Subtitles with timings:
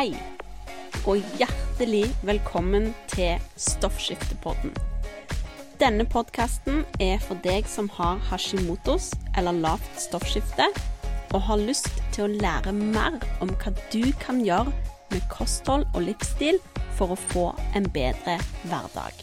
[0.00, 0.14] Hei,
[1.04, 4.70] og hjertelig velkommen til Stoffskiftepodden.
[5.76, 10.70] Denne podkasten er for deg som har hashimotos eller lavt stoffskifte,
[11.36, 14.72] og har lyst til å lære mer om hva du kan gjøre
[15.12, 16.62] med kosthold og livsstil
[16.96, 17.44] for å få
[17.76, 18.38] en bedre
[18.72, 19.20] hverdag.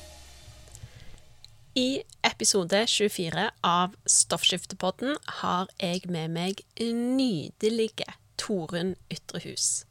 [1.73, 9.87] I episode 24 av Stoffskiftepodden har jeg med meg nydelige Torunn Ytrehus.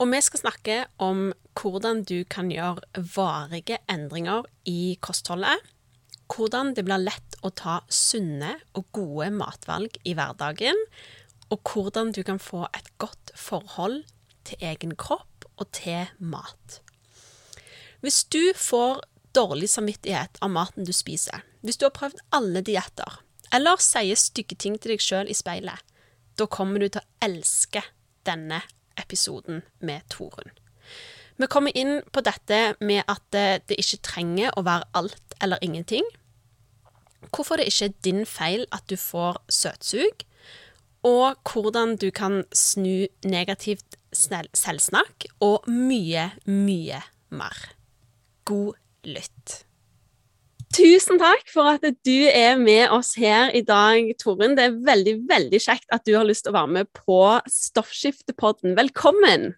[0.00, 1.26] Og vi skal snakke om
[1.60, 5.60] hvordan du kan gjøre varige endringer i kostholdet.
[6.30, 10.78] Hvordan det blir lett å ta sunne og gode matvalg i hverdagen.
[11.52, 14.06] Og hvordan du kan få et godt forhold
[14.48, 16.80] til egen kropp og til mat.
[18.00, 19.04] Hvis du får
[19.36, 23.20] dårlig samvittighet av maten du spiser, hvis du har prøvd alle dietter,
[23.52, 25.76] eller sier stygge ting til deg sjøl i speilet,
[26.40, 27.84] da kommer du til å elske
[28.24, 28.62] denne
[29.00, 30.52] episoden med Torunn.
[31.40, 36.04] Vi kommer inn på dette med at det ikke trenger å være alt eller ingenting.
[37.32, 40.26] Hvorfor det ikke er din feil at du får søtsug,
[41.06, 47.00] og hvordan du kan snu negativt selvsnakk, og mye, mye
[47.32, 47.64] mer.
[48.44, 48.76] God
[49.06, 49.62] lytt.
[50.70, 54.54] Tusen takk for at du er med oss her i dag, Torunn.
[54.54, 57.18] Det er veldig, veldig kjekt at du har lyst til å være med på
[57.50, 58.76] Stoffskiftepodden.
[58.78, 59.50] Velkommen!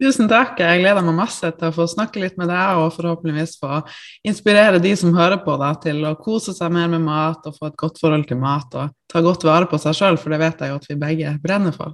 [0.00, 0.56] Tusen takk.
[0.62, 3.82] Jeg gleder meg masse til å få snakke litt med deg, og forhåpentligvis få
[4.30, 7.68] inspirere de som hører på deg, til å kose seg mer med mat og få
[7.68, 10.64] et godt forhold til mat og ta godt vare på seg sjøl, for det vet
[10.64, 11.92] jeg jo at vi begge brenner for.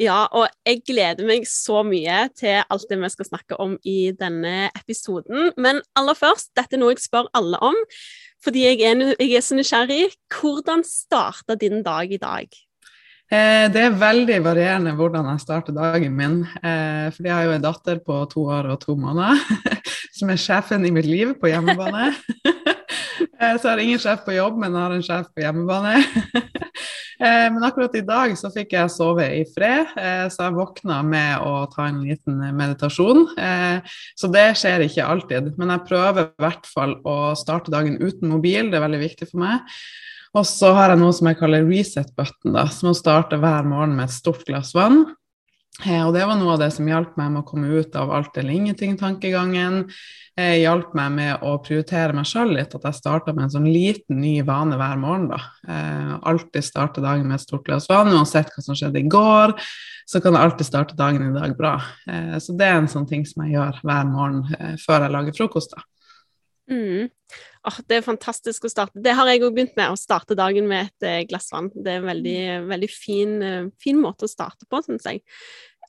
[0.00, 4.10] Ja, og jeg gleder meg så mye til alt det vi skal snakke om i
[4.18, 5.52] denne episoden.
[5.60, 7.78] Men aller først, dette er noe jeg spør alle om,
[8.44, 10.08] fordi jeg er, jeg er så nysgjerrig.
[10.34, 12.48] Hvordan starta din dag i dag?
[13.32, 16.42] Eh, det er veldig varierende hvordan jeg starter dagen min.
[16.60, 19.40] Eh, fordi jeg har jo en datter på to år og to måneder
[20.18, 22.10] som er sjefen i mitt liv på hjemmebane.
[23.40, 26.02] eh, så jeg har ingen sjef på jobb, men jeg har en sjef på hjemmebane.
[27.20, 31.00] eh, men akkurat i dag så fikk jeg sove i fred, eh, så jeg våkna
[31.06, 33.26] med å ta en liten meditasjon.
[33.38, 38.00] Eh, så det skjer ikke alltid, men jeg prøver i hvert fall å starte dagen
[38.02, 39.76] uten mobil, det er veldig viktig for meg.
[40.34, 43.66] Og så har jeg noe som jeg kaller reset button, da, som å starte hver
[43.68, 45.04] morgen med et stort glass vann.
[45.82, 48.12] Eh, og det var noe av det som hjalp meg med å komme ut av
[48.14, 49.80] alt eller ingenting-tankegangen.
[50.38, 53.66] Eh, hjalp meg med å prioritere meg sjøl litt, at jeg starta med en sånn
[53.66, 55.28] liten ny vane hver morgen.
[55.32, 55.40] da.
[55.66, 59.56] Eh, alltid starte dagen med et stort glass vann, uansett hva som skjedde i går.
[60.06, 61.78] Så kan jeg alltid starte dagen i dag bra.
[62.36, 65.72] Så det er en sånn ting som jeg gjør hver morgen før jeg lager frokost.
[65.72, 65.80] da.
[66.70, 67.10] Mm.
[67.64, 69.00] Oh, det er fantastisk å starte.
[69.04, 71.70] Det har jeg òg begynt med, å starte dagen med et eh, glass vann.
[71.74, 75.22] Det er en veldig, veldig fin, uh, fin måte å starte på, syns jeg.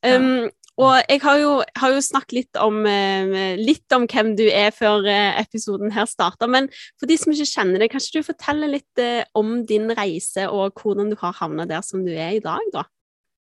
[0.06, 4.44] Um, og jeg har jo, har jo snakket litt om, uh, litt om, hvem du
[4.48, 6.52] er før episoden her starter.
[6.52, 6.68] Men
[7.00, 9.06] for de som ikke kjenner deg, kan ikke du fortelle litt
[9.38, 12.88] om din reise, og hvordan du har havnet der som du er i dag, da?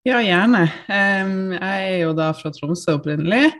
[0.08, 0.64] Ja, gjerne.
[0.88, 3.50] Um, jeg er jo da fra Tromsø opprinnelig.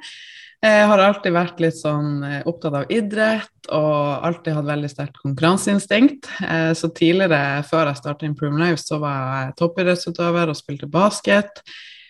[0.58, 5.20] Jeg har alltid vært litt sånn eh, opptatt av idrett og alltid hatt veldig sterkt
[5.22, 6.26] konkurranseinstinkt.
[6.42, 11.62] Eh, så tidligere, før jeg startet Improve Life, så var jeg toppidrettsutøver og spilte basket.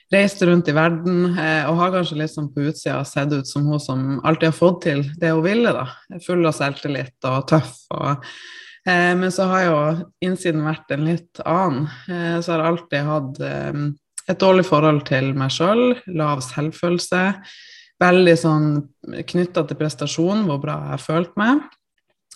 [0.09, 3.69] Reiste rundt i verden eh, og har kanskje litt sånn på utsida sett ut som
[3.69, 5.77] hun som alltid har fått til det hun ville.
[5.77, 5.85] da.
[6.25, 7.77] Full av selvtillit og tøff.
[7.93, 8.25] og
[8.89, 9.81] men så har jo
[10.25, 11.91] innsiden vært en litt annen.
[12.41, 13.41] Så har jeg alltid hatt
[14.33, 17.21] et dårlig forhold til meg sjøl, lav selvfølelse
[18.03, 18.69] veldig sånn
[19.29, 21.65] knytta til prestasjon, hvor bra jeg har følt meg.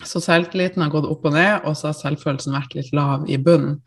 [0.02, 3.38] Så selvtilliten har gått opp og ned, og så har selvfølelsen vært litt lav i
[3.38, 3.78] bunnen.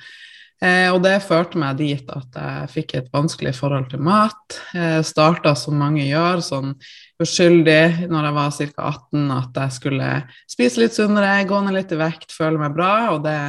[0.64, 4.60] Eh, og det førte meg dit at jeg fikk et vanskelig forhold til mat.
[4.78, 6.76] Eh, Starta som mange gjør, sånn
[7.22, 8.92] uskyldig når jeg var ca.
[8.94, 10.12] 18, at jeg skulle
[10.52, 12.94] spise litt sunnere, gå ned litt i vekt, føle meg bra.
[13.18, 13.40] Og det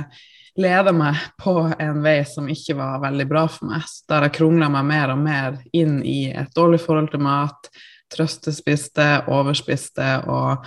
[0.57, 3.87] leda meg på en vei som ikke var veldig bra for meg.
[4.09, 7.71] Der jeg krongla meg mer og mer inn i et dårlig forhold til mat,
[8.13, 10.67] trøstespiste, overspiste og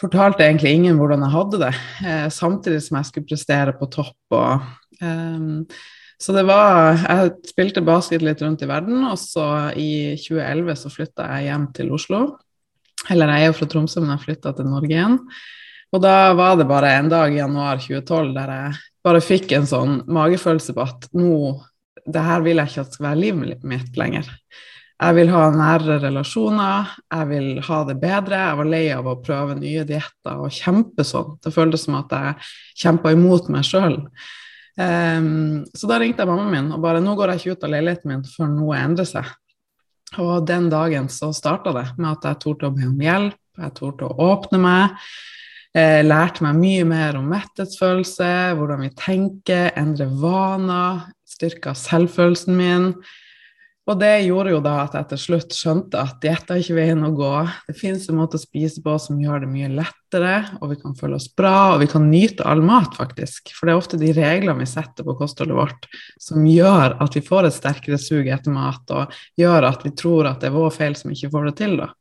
[0.00, 1.74] fortalte egentlig ingen hvordan jeg hadde det,
[2.04, 4.16] eh, samtidig som jeg skulle prestere på topp.
[4.36, 4.66] Og,
[5.00, 5.76] eh,
[6.20, 10.92] så det var Jeg spilte basket litt rundt i verden, og så i 2011 så
[10.92, 12.38] flytta jeg hjem til Oslo.
[13.10, 15.18] Eller jeg er jo fra Tromsø, men jeg flytta til Norge igjen.
[15.92, 19.68] Og da var det bare en dag i januar 2012 der jeg bare fikk en
[19.68, 21.60] sånn magefølelse på at nå
[22.06, 24.26] det her vil jeg ikke at skal være livet mitt lenger.
[24.96, 28.38] Jeg vil ha nære relasjoner, jeg vil ha det bedre.
[28.40, 31.34] Jeg var lei av å prøve nye dietter og kjempe sånn.
[31.44, 32.36] Det føltes som at jeg
[32.80, 33.98] kjempa imot meg sjøl.
[34.76, 37.64] Um, ehm, så da ringte jeg mammaen min og bare 'Nå går jeg ikke ut
[37.64, 39.30] av leiligheten min før noe endrer seg'.
[40.18, 43.74] Og den dagen så starta det med at jeg torde å be om hjelp, jeg
[43.74, 44.90] torde å åpne meg.
[45.76, 52.94] Eh, lærte meg mye mer om metthetsfølelse, hvordan vi tenker, endre vaner, styrka selvfølelsen min.
[53.86, 57.06] Og det gjorde jo da at jeg til slutt skjønte at diett er ikke veien
[57.06, 57.32] å gå.
[57.68, 60.96] Det fins en måte å spise på som gjør det mye lettere, og vi kan
[60.98, 63.54] føle oss bra, og vi kan nyte all mat, faktisk.
[63.54, 65.86] For det er ofte de reglene vi setter på kostholdet vårt
[66.18, 70.32] som gjør at vi får et sterkere sug etter mat, og gjør at vi tror
[70.32, 71.92] at det er vår feil som ikke får det til, da.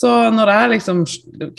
[0.00, 1.00] Så når jeg liksom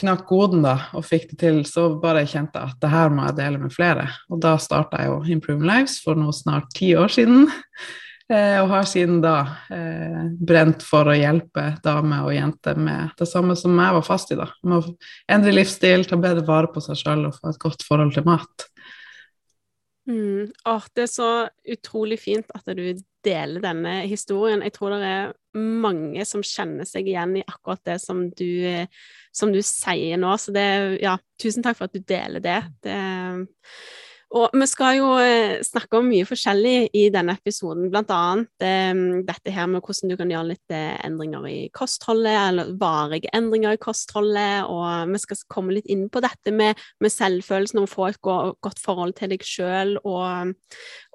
[0.02, 3.28] knakk koden da, og fikk det til, så bare kjente jeg at det her må
[3.28, 4.08] jeg dele med flere.
[4.34, 7.52] Og da starta jeg jo Improve Lives for nå snart ti år siden.
[8.32, 9.36] Eh, og har siden da
[9.74, 14.32] eh, brent for å hjelpe damer og jenter med det samme som jeg var fast
[14.32, 14.48] i, da.
[14.64, 14.94] Med å
[15.36, 18.68] endre livsstil, ta bedre vare på seg sjøl og få et godt forhold til mat.
[20.08, 20.48] Mm.
[20.68, 21.32] Oh, det er så
[21.76, 22.86] utrolig fint at du
[23.26, 24.64] deler denne historien.
[24.64, 28.88] Jeg tror det er mange som kjenner seg igjen i akkurat det som du,
[29.36, 30.32] som du sier nå.
[30.40, 30.66] Så det,
[31.04, 32.62] ja, tusen takk for at du deler det.
[32.88, 32.98] det
[34.32, 39.52] og vi skal jo eh, snakke om mye forskjellig i denne episoden, annet eh, dette
[39.52, 43.82] her med hvordan du kan gjøre litt eh, endringer i kostholdet, eller varige endringer i
[43.82, 48.22] kostholdet, og vi skal komme litt inn på dette med, med selvfølelsen og få et
[48.24, 50.56] godt forhold til deg sjøl, og,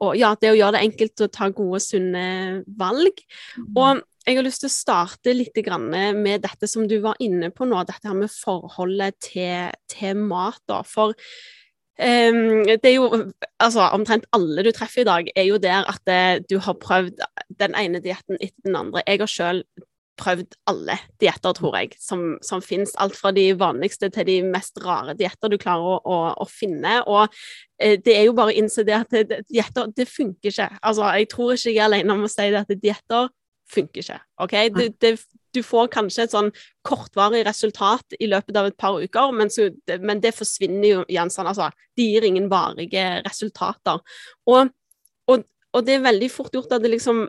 [0.02, 2.28] og, ja, det å gjøre det enkelt å ta gode, sunne
[2.76, 3.24] valg.
[3.56, 3.72] Mm.
[3.72, 7.64] Og jeg har lyst til å starte litt med dette som du var inne på
[7.64, 10.60] nå, dette her med forholdet til, til mat.
[10.68, 10.82] Da.
[10.84, 11.14] For
[11.96, 13.08] det er jo
[13.58, 17.22] altså Omtrent alle du treffer i dag, er jo der at eh, du har prøvd
[17.60, 19.02] den ene dietten etter den andre.
[19.06, 19.62] Jeg har sjøl
[20.16, 22.94] prøvd alle dietter, tror jeg, som, som fins.
[23.00, 27.00] Alt fra de vanligste til de mest rare dietter du klarer å, å, å finne.
[27.08, 27.26] Og
[27.80, 29.16] eh, det er jo bare å innse det at
[29.48, 30.70] dietter, det funker ikke.
[30.82, 33.32] Altså, jeg tror ikke jeg er alene om å si det at dietter
[33.72, 34.20] funker ikke.
[34.44, 34.54] ok?
[34.76, 35.12] Det, det,
[35.56, 36.52] du får kanskje et sånn
[36.86, 39.68] kortvarig resultat i løpet av et par uker, men, så,
[40.02, 41.70] men det forsvinner jo sånn, altså.
[41.96, 44.02] De gir ingen varige resultater.
[44.52, 44.72] Og,
[45.32, 47.26] og, og det er veldig fort gjort at det liksom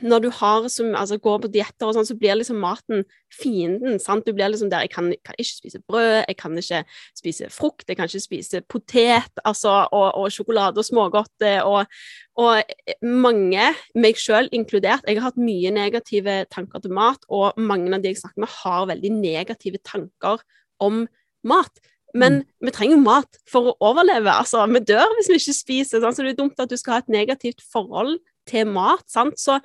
[0.00, 3.04] når du har som, altså, går på dietter og sånn, så blir liksom maten
[3.34, 3.98] fienden.
[4.02, 4.26] sant?
[4.26, 6.82] Du blir liksom der Jeg kan, kan, ikke spise brød, jeg kan ikke
[7.18, 11.46] spise frukt, jeg kan ikke spise potet altså, og, og sjokolade og smågodt.
[11.64, 12.00] Og,
[12.38, 17.92] og mange, meg sjøl inkludert, jeg har hatt mye negative tanker til mat, og mange
[17.94, 20.42] av de jeg snakker med, har veldig negative tanker
[20.80, 21.06] om
[21.46, 21.82] mat.
[22.16, 22.44] Men mm.
[22.64, 24.32] vi trenger mat for å overleve.
[24.32, 26.02] altså Vi dør hvis vi ikke spiser.
[26.02, 28.16] Sånn, så det er dumt at du skal ha et negativt forhold
[28.48, 29.04] til mat.
[29.10, 29.38] Sant?
[29.40, 29.58] Så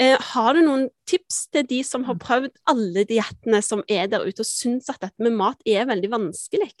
[0.00, 2.22] eh, har du noen tips til de som har mm.
[2.22, 6.12] prøvd alle diettene som er der ute, og syns at dette med mat er veldig
[6.14, 6.72] vanskelig?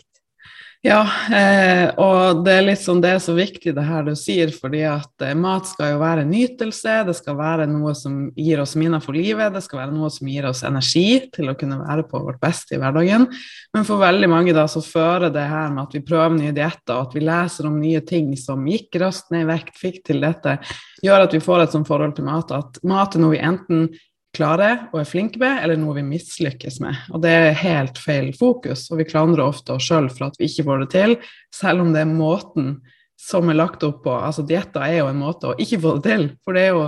[0.80, 4.48] Ja, eh, og det er litt sånn det er så viktig det her du sier,
[4.48, 8.72] fordi at eh, mat skal jo være nytelse, det skal være noe som gir oss
[8.80, 12.06] minner for livet, det skal være noe som gir oss energi til å kunne være
[12.08, 13.28] på vårt beste i hverdagen.
[13.76, 16.96] Men for veldig mange da så fører det her med at vi prøver nye dietter,
[16.96, 20.24] og at vi leser om nye ting som gikk raskt ned i vekt, fikk til
[20.24, 20.62] dette,
[21.04, 23.90] gjør at vi får et sånt forhold til mat at mat er noe vi enten
[24.36, 26.98] klarer og er flinke med, eller noe vi mislykkes med.
[27.14, 30.48] Og det er helt feil fokus, og vi klandrer ofte oss sjøl for at vi
[30.50, 31.16] ikke får det til,
[31.54, 32.76] selv om det er måten
[33.20, 34.12] som er lagt opp på.
[34.14, 36.84] Altså dietter er jo en måte å ikke få det til, for det er jo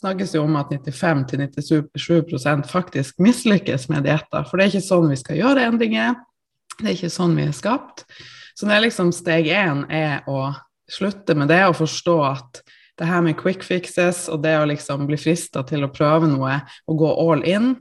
[0.00, 4.44] snakkes jo om at 95-97% faktisk mislykkes med dietter.
[4.48, 6.16] For det er ikke sånn vi skal gjøre endringer,
[6.80, 8.04] det er ikke sånn vi er skapt.
[8.56, 10.50] Så det er liksom steg én er å
[10.90, 12.60] slutte med det og forstå at
[12.96, 16.60] det her med quick fixes og det å liksom bli frista til å prøve noe
[16.88, 17.74] og gå all in,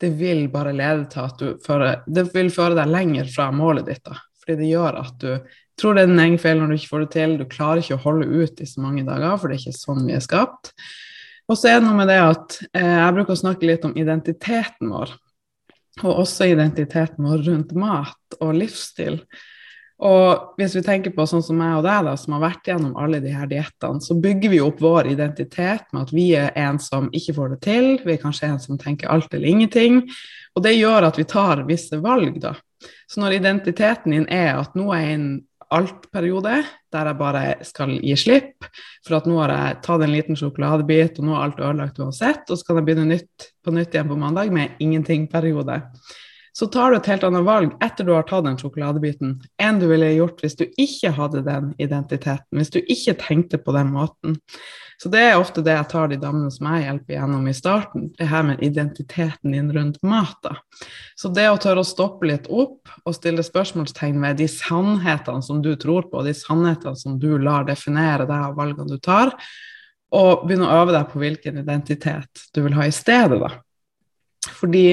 [0.00, 3.86] det vil bare lede til at du fører, det vil føre deg lenger fra målet
[3.86, 4.02] ditt.
[4.08, 4.16] da.
[4.42, 5.30] Fordi det gjør at du
[5.78, 7.36] tror det er din egen feil når du ikke får det til.
[7.38, 10.06] Du klarer ikke å holde ut i så mange dager, for det er ikke sånn
[10.08, 10.72] vi er skapt.
[11.50, 13.94] Og så er det noe med det at eh, jeg bruker å snakke litt om
[13.98, 15.14] identiteten vår.
[16.02, 19.20] Og også identiteten vår rundt mat og livsstil.
[20.02, 22.96] Og hvis vi tenker på sånn som meg og deg, da, som har vært gjennom
[22.98, 26.80] alle de her diettene, så bygger vi opp vår identitet med at vi er en
[26.82, 30.02] som ikke får det til, vi er kanskje en som tenker alt eller ingenting.
[30.56, 32.56] Og det gjør at vi tar visse valg, da.
[33.06, 35.30] Så når identiteten din er at nå er jeg i en
[35.72, 36.56] alt-periode,
[36.92, 38.66] der jeg bare skal gi slipp,
[39.06, 42.42] for at nå har jeg tatt en liten sjokoladebit, og nå er alt ødelagt uansett,
[42.50, 45.78] og så kan jeg begynne nytt på nytt igjen på mandag med ingenting-periode
[46.52, 49.86] så tar du et helt annet valg etter du har tatt den sjokoladebiten, enn du
[49.88, 54.36] ville gjort hvis du ikke hadde den identiteten, hvis du ikke tenkte på den måten.
[55.02, 58.04] Så det er ofte det jeg tar de damene som jeg hjelper gjennom i starten,
[58.18, 60.36] det her med identiteten din rundt mat.
[60.44, 60.54] da.
[61.18, 65.64] Så det å tørre å stoppe litt opp og stille spørsmålstegn ved de sannhetene som
[65.64, 69.34] du tror på, de sannhetene som du lar definere deg av valgene du tar,
[70.12, 73.54] og begynne å øve deg på hvilken identitet du vil ha i stedet, da.
[74.50, 74.86] Fordi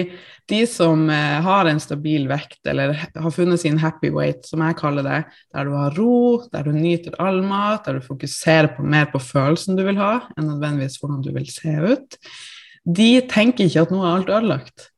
[0.50, 4.78] de som eh, har en stabil vekt, eller har funnet sin happy weight, som jeg
[4.80, 8.86] kaller det, der du har ro, der du nyter all mat, der du fokuserer på,
[8.86, 12.22] mer på følelsen du vil ha, enn nødvendigvis hvordan du vil se ut,
[12.86, 14.90] de tenker ikke at nå er alt ødelagt.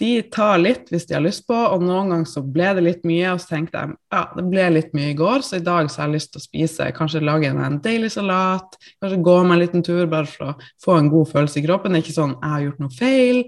[0.00, 3.04] De tar litt hvis de har lyst på, og noen ganger så ble det litt
[3.06, 5.90] mye, og så tenkte jeg ja, det ble litt mye i går, så i dag
[5.92, 9.54] så har jeg lyst til å spise, kanskje lage en deilig salat, kanskje gå meg
[9.56, 11.94] en liten tur bare for å få en god følelse i kroppen.
[11.94, 13.44] Det er ikke sånn jeg har gjort noe feil,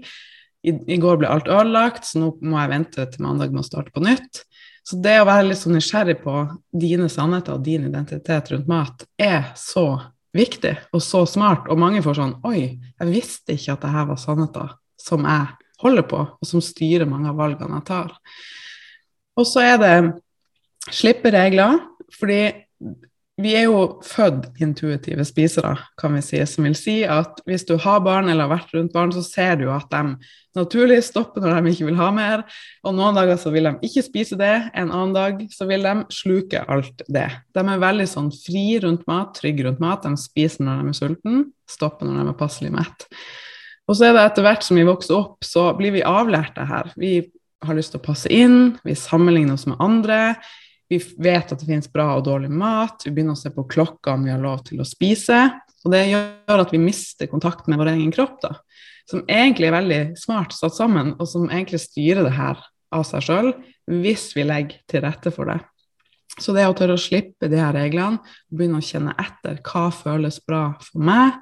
[0.65, 3.67] i, i, går ble alt ødelagt, så nå må jeg vente til mandag med å
[3.67, 4.41] starte på nytt.
[4.85, 6.33] Så det å være litt sånn nysgjerrig på
[6.73, 9.87] dine sannheter og din identitet rundt mat er så
[10.35, 11.69] viktig og så smart.
[11.71, 15.47] Og mange får sånn Oi, jeg visste ikke at det her var sannheter som jeg
[15.81, 18.13] holder på, og som styrer mange av valgene jeg tar.
[19.35, 19.95] Og så er det
[20.93, 21.81] slippe regler,
[22.15, 22.39] fordi
[23.35, 27.73] vi er jo født intuitive spisere, kan vi si, som vil si at hvis du
[27.83, 30.15] har barn eller har vært rundt barn, så ser du at de
[30.55, 32.45] naturlig stopper når de ikke vil ha mer.
[32.87, 35.95] Og noen dager så vil de ikke spise det, en annen dag så vil de
[36.15, 37.27] sluke alt det.
[37.51, 40.07] De er veldig sånn fri rundt mat, trygge rundt mat.
[40.07, 43.09] De spiser når de er sultne, stopper når de er passelig mett.
[43.85, 46.71] Og så er det etter hvert som vi vokser opp, så blir vi avlært det
[46.71, 46.95] her.
[46.95, 47.17] Vi
[47.65, 50.37] har lyst til å passe inn, vi sammenligner oss med andre.
[50.89, 54.13] Vi vet at det finnes bra og dårlig mat, vi begynner å se på klokka
[54.13, 55.39] om vi har lov til å spise.
[55.85, 58.55] Og det gjør at vi mister kontakt med vår egen kropp, da.
[59.09, 62.61] Som egentlig er veldig smart satt sammen, og som egentlig styrer det her
[62.95, 63.51] av seg sjøl,
[63.89, 65.59] hvis vi legger til rette for det.
[66.41, 70.41] Så det å tørre å slippe de her reglene, begynne å kjenne etter hva føles
[70.43, 71.37] bra for meg,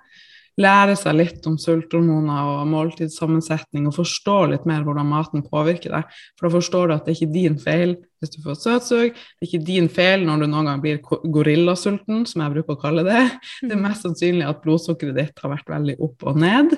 [0.62, 6.20] lære seg litt om sulthormoner og måltidssammensetning og forstå litt mer hvordan maten påvirker deg.
[6.38, 9.44] For da forstår du at det er ikke din feil hvis du får søtsug, det
[9.44, 13.04] er ikke din feil når du noen gang blir gorillasulten, som jeg bruker å kalle
[13.08, 13.26] det.
[13.66, 16.78] Det er mest sannsynlig at blodsukkeret ditt har vært veldig opp og ned,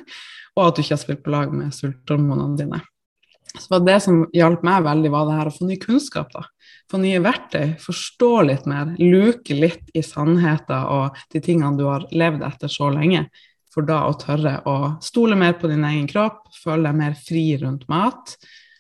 [0.55, 2.82] og at du ikke har spilt på lag med sulthormonene dine.
[3.55, 6.34] Så det som hjalp meg veldig, var det her å få ny kunnskap.
[6.34, 6.44] da.
[6.91, 12.08] Få nye verktøy, forstå litt mer, luke litt i sannheter og de tingene du har
[12.12, 13.27] levd etter så lenge
[13.75, 17.44] for da å tørre å stole mer på din egen kropp, føle deg mer fri
[17.60, 18.38] rundt mat,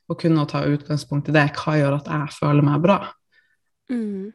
[0.07, 1.49] og kunne ta utgangspunkt i det.
[1.59, 2.99] Hva gjør at jeg føler meg bra?
[3.91, 4.31] Mm.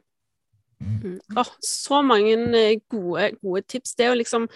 [0.81, 1.19] Mm.
[1.37, 3.93] Oh, så mange eh, gode, gode, tips.
[3.97, 4.47] Det er jo liksom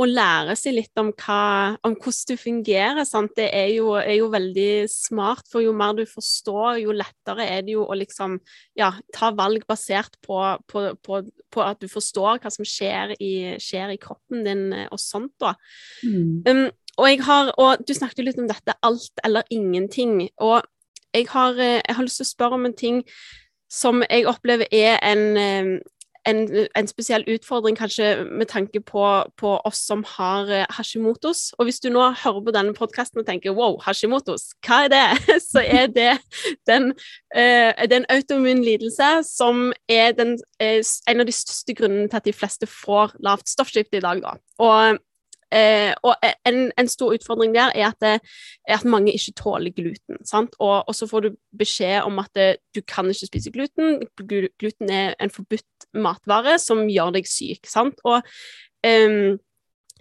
[0.00, 3.00] å lære seg litt om, hva, om hvordan du fungerer.
[3.08, 3.32] Sant?
[3.36, 7.64] Det er jo, er jo, veldig smart, for jo mer du forstår, jo lettere er
[7.64, 8.36] det jo å liksom
[8.78, 13.32] ja, ta valg basert på, på, på, på, at du forstår hva som skjer i,
[13.60, 15.54] skjer i kroppen din eh, og sånt, da.
[16.04, 16.44] Mm.
[16.44, 16.66] Um,
[16.98, 20.26] og, jeg har, og du snakket jo litt om dette alt eller ingenting.
[20.44, 20.60] Og
[21.16, 23.04] jeg har, eh, jeg har lyst til å spørre om en ting
[23.70, 25.80] som jeg opplever er en, eh,
[26.28, 26.40] en,
[26.76, 29.04] en, spesiell utfordring, kanskje med tanke på,
[29.40, 31.52] på oss som har eh, Hashimotos.
[31.58, 35.04] Og hvis du nå hører på denne podkasten og tenker wow, Hashimotos, hva er det?
[35.50, 36.16] Så er det
[36.68, 36.92] den,
[37.36, 42.36] uh, en autoimmun lidelse som er den, en av de største grunnene til at de
[42.36, 44.24] fleste får lavt stoffskifte i dag.
[44.26, 44.36] Da.
[44.60, 45.00] Og
[45.50, 46.14] Eh, og
[46.46, 48.14] en, en, stor utfordring der er at, det,
[48.68, 50.20] er at mange ikke tåler gluten.
[50.58, 54.02] Og, og, så får du beskjed om at det, du kan ikke spise gluten.
[54.60, 57.66] Gluten er en forbudt matvare som gjør deg syk.
[57.66, 57.98] Sant?
[58.04, 58.22] Og
[58.86, 59.38] um,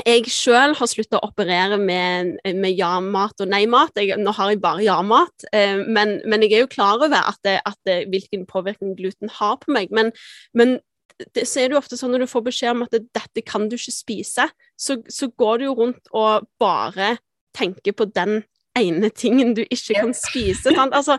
[0.06, 3.98] jeg sjøl har slutta å operere med, med ja-mat og nei-mat.
[4.22, 7.58] Nå har jeg bare ja-mat, eh, men, men, jeg er jo klar over at, det,
[7.68, 9.92] at hvilken påvirkning gluten har på meg.
[9.92, 10.14] Men,
[10.56, 10.78] men
[11.20, 13.44] det, så er det jo ofte sånn når du får beskjed om at det, dette
[13.46, 14.48] kan du ikke spise,
[14.80, 17.18] så, så, går du jo rundt og bare
[17.58, 18.42] tenker på den
[18.80, 20.72] ene tingen du ikke kan spise.
[20.72, 20.96] Sant?
[20.96, 21.18] Altså,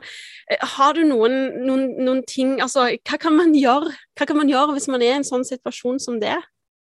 [0.50, 3.92] eh, har du noen, noen, noen ting Altså, hva kan man gjøre?
[4.16, 6.38] Hva kan man gjøre hvis man er i en sånn situasjon som det?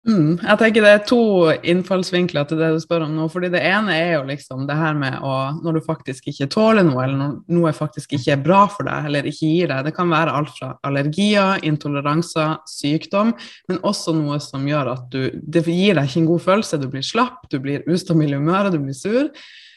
[0.07, 1.23] Mm, jeg tenker Det er to
[1.67, 3.25] innfallsvinkler til det du spør om nå.
[3.31, 5.33] fordi Det ene er jo liksom det her med å
[5.65, 9.09] Når du faktisk ikke tåler noe, eller når noe faktisk ikke er bra for deg,
[9.09, 13.35] eller ikke gir deg Det kan være alt fra allergier, intoleranser, sykdom,
[13.69, 16.79] men også noe som gjør at du Det gir deg ikke en god følelse.
[16.79, 19.33] Du blir slapp, du blir ustabil i humøret, du blir sur.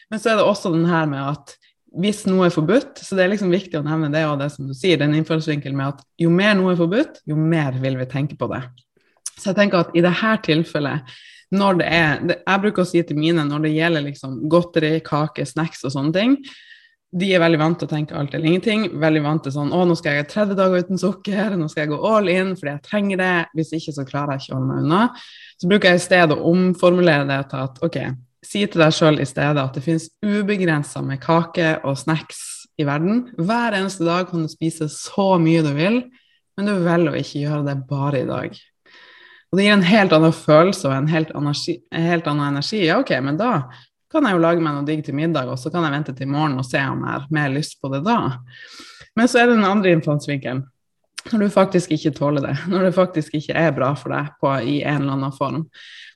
[0.10, 1.56] Men så er det også den her med at
[1.98, 4.68] hvis noe er forbudt, så det er liksom viktig å nevne det og det som
[4.70, 8.06] du sier, den innfallsvinkelen med at jo mer noe er forbudt, jo mer vil vi
[8.12, 8.62] tenke på det.
[9.40, 11.20] Så jeg tenker at i dette tilfellet,
[11.50, 15.48] når det er Jeg bruker å si til mine når det gjelder liksom godteri, kake,
[15.50, 16.36] snacks og sånne ting
[17.10, 18.84] de er veldig vant til å tenke alt eller ingenting.
[19.02, 21.56] Veldig vant til sånn Å, nå skal jeg ha 30 dager uten sukker.
[21.58, 23.36] Nå skal jeg gå all in fordi jeg trenger det.
[23.58, 25.02] Hvis ikke, så klarer jeg ikke å holde meg unna.
[25.60, 28.00] Så bruker jeg i stedet å omformulere det til at OK,
[28.46, 32.44] si til deg sjøl i stedet at det finnes ubegrensa med kake og snacks
[32.80, 33.26] i verden.
[33.42, 36.04] Hver eneste dag kan du spise så mye du vil,
[36.60, 38.62] men du velger å ikke gjøre det bare i dag.
[39.50, 42.84] Og det gir en helt annen følelse og en helt, energi, en helt annen energi.
[42.86, 43.54] Ja, OK, men da
[44.10, 46.28] kan jeg jo lage meg noe digg til middag, og så kan jeg vente til
[46.28, 48.20] i morgen og se om jeg har mer lyst på det da.
[49.18, 50.66] Men så er det den andre innfallsvinkelen.
[51.30, 54.54] Når du faktisk ikke tåler det, når det faktisk ikke er bra for deg på,
[54.64, 55.66] i en eller annen form.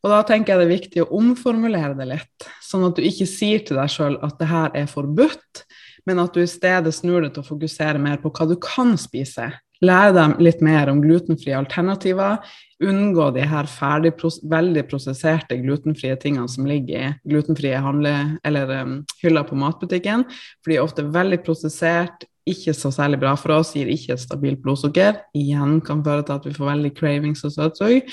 [0.04, 3.28] Og da tenker jeg det er viktig å omformulere det litt, sånn at du ikke
[3.30, 5.64] sier til deg sjøl at det her er forbudt,
[6.08, 8.98] men at du i stedet snur det til å fokusere mer på hva du kan
[9.00, 9.52] spise.
[9.84, 12.40] Lære dem litt mer om glutenfrie alternativer.
[12.84, 14.14] Unngå de her ferdig,
[14.52, 20.24] veldig prosesserte glutenfrie tingene som ligger i glutenfrie handle- eller um, hyller på matbutikken.
[20.64, 24.24] For de er ofte veldig prosessert, ikke så særlig bra for oss, gir ikke et
[24.24, 25.22] stabilt blodsukker.
[25.36, 28.10] Igjen kan føre til at vi får veldig cravings og søtsug.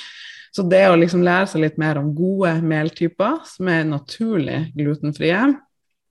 [0.54, 5.44] Så det å liksom lære seg litt mer om gode meltyper som er naturlig glutenfrie,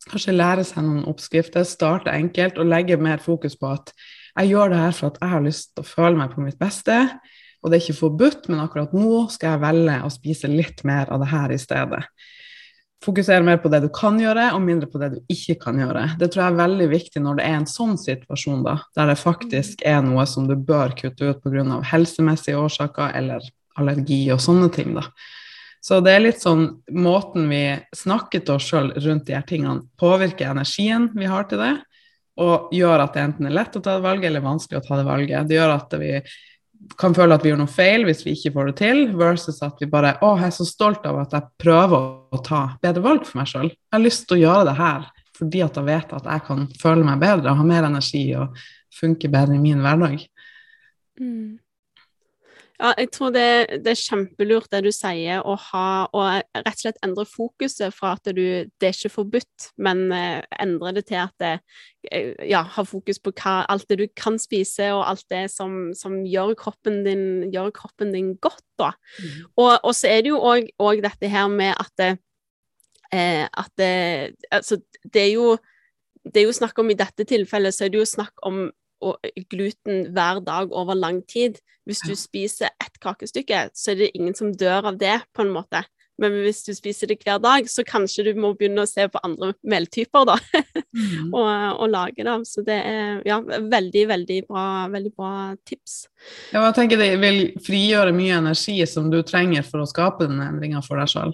[0.10, 3.92] kanskje lære seg noen oppskrifter, starte enkelt og legge mer fokus på at
[4.36, 6.60] jeg gjør det her for at jeg har lyst til å føle meg på mitt
[6.60, 6.98] beste.
[7.60, 11.10] Og det er ikke forbudt, men akkurat nå skal jeg velge å spise litt mer
[11.12, 12.04] av det her i stedet.
[13.04, 16.06] Fokusere mer på det du kan gjøre, og mindre på det du ikke kan gjøre.
[16.20, 19.20] Det tror jeg er veldig viktig når det er en sånn situasjon, da, der det
[19.22, 21.80] faktisk er noe som du bør kutte ut pga.
[21.94, 23.46] helsemessige årsaker eller
[23.80, 24.94] allergi og sånne ting.
[24.96, 25.08] da.
[25.80, 27.64] Så det er litt sånn måten vi
[27.96, 31.76] snakker til oss sjøl rundt de her tingene, påvirker energien vi har til det,
[32.40, 35.00] og gjør at det enten er lett å ta det valget eller vanskelig å ta
[35.00, 35.50] det valget.
[35.50, 36.14] Det gjør at vi
[37.00, 39.82] kan føle at vi gjør noe feil hvis vi ikke får det til, versus at
[39.82, 43.26] vi bare Å, jeg er så stolt av at jeg prøver å ta bedre valg
[43.28, 43.70] for meg sjøl.
[43.72, 46.66] Jeg har lyst til å gjøre det her fordi at jeg vet at jeg kan
[46.82, 48.58] føle meg bedre, ha mer energi og
[48.92, 50.26] funke bedre i min hverdag.
[51.20, 51.60] Mm.
[52.80, 56.80] Ja, jeg tror det, det, er kjempelurt det du sier, å ha og rett og
[56.80, 61.20] slett endre fokuset fra at du, det er ikke forbudt, men eh, endre det til
[61.20, 61.52] at det,
[62.08, 65.90] eh, ja, ha fokus på hva, alt det du kan spise, og alt det som,
[65.98, 68.94] som gjør, kroppen din, gjør, kroppen din, godt, da.
[69.20, 69.44] Mm.
[69.60, 72.14] Og, og, så er det jo òg dette her med at det,
[73.12, 75.58] eh, at det, altså, det er jo
[76.30, 78.68] det er jo snakk om I dette tilfellet så er det jo snakk om
[79.50, 81.60] gluten hver dag over lang tid.
[81.88, 85.54] Hvis du spiser ett kakestykke, så er det ingen som dør av det, på en
[85.56, 85.84] måte.
[86.20, 89.22] Men hvis du spiser det hver dag, så kanskje du må begynne å se på
[89.24, 90.36] andre meltyper, da.
[91.00, 91.32] mm.
[91.32, 92.36] og, og, lage det.
[92.50, 95.32] Så det er ja, veldig, veldig bra, veldig bra
[95.68, 96.02] tips.
[96.52, 100.42] Ja, jeg tenker Det vil frigjøre mye energi som du trenger for å skape den
[100.44, 101.34] endringa for deg sjøl.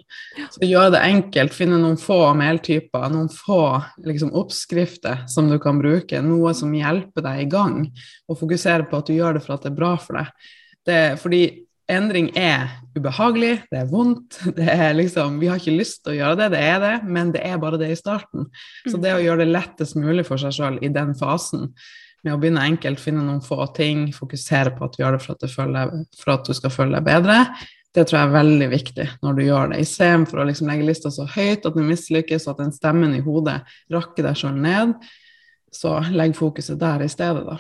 [0.53, 3.61] Så gjøre det enkelt, finne noen få meltyper, noen få
[4.05, 6.21] liksom, oppskrifter som du kan bruke.
[6.25, 7.81] Noe som hjelper deg i gang,
[8.29, 10.51] og fokusere på at du gjør det for at det er bra for deg.
[10.85, 14.39] Det, fordi endring er ubehagelig, det er vondt.
[14.57, 17.31] Det er liksom, vi har ikke lyst til å gjøre det, det er det, men
[17.35, 18.49] det er bare det i starten.
[18.87, 21.71] Så det å gjøre det lettest mulig for seg sjøl i den fasen,
[22.25, 25.35] med å begynne enkelt, finne noen få ting, fokusere på at du gjør det for
[25.35, 27.37] at, føler, for at du skal føle deg bedre,
[27.95, 29.83] det tror jeg er veldig viktig når du gjør det.
[29.85, 33.21] Istedenfor å liksom legge lista så høyt at du mislykkes, og at den stemmen i
[33.23, 33.59] hodet
[33.93, 34.97] rakker deg sjøl ned,
[35.71, 37.59] så legg fokuset der i stedet, da.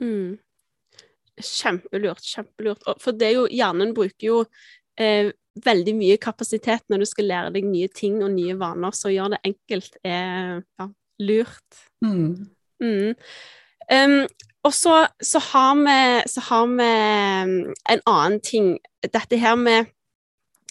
[0.00, 0.38] Mm.
[1.44, 2.86] Kjempelurt, kjempelurt.
[3.02, 4.38] For det er jo, hjernen bruker jo
[5.00, 5.30] eh,
[5.64, 9.14] veldig mye kapasitet når du skal lære deg nye ting og nye vaner, så å
[9.14, 10.88] gjøre det enkelt er ja,
[11.24, 11.80] lurt.
[12.04, 12.48] Mm.
[12.82, 13.14] Mm.
[13.88, 14.18] Um,
[14.66, 16.88] og så, så, har vi, så har vi
[17.94, 18.74] en annen ting.
[19.02, 19.94] Dette her med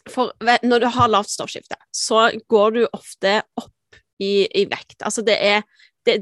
[0.08, 0.32] For
[0.64, 5.02] når du har lavt stoffskifte, så går du ofte opp i, i vekt.
[5.04, 5.66] Altså det er
[6.08, 6.22] det,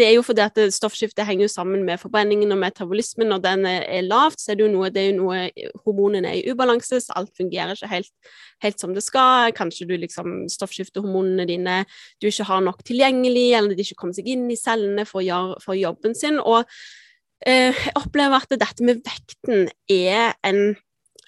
[0.00, 3.28] det er jo fordi at stoffskiftet henger jo sammen med forbrenningen og metabolismen.
[3.28, 6.40] Når den er lavt, så er det jo noe, det er jo noe hormonene er
[6.40, 8.10] i ubalanse, så alt fungerer ikke helt,
[8.64, 9.52] helt som det skal.
[9.56, 11.82] Kanskje du liksom stoffskiftehormonene dine
[12.22, 15.26] du ikke har nok tilgjengelig, eller de ikke kommer seg inn i cellene for å
[15.26, 16.40] gjøre for jobben sin.
[16.40, 16.64] Og
[17.44, 20.78] eh, jeg opplever at dette med vekten er en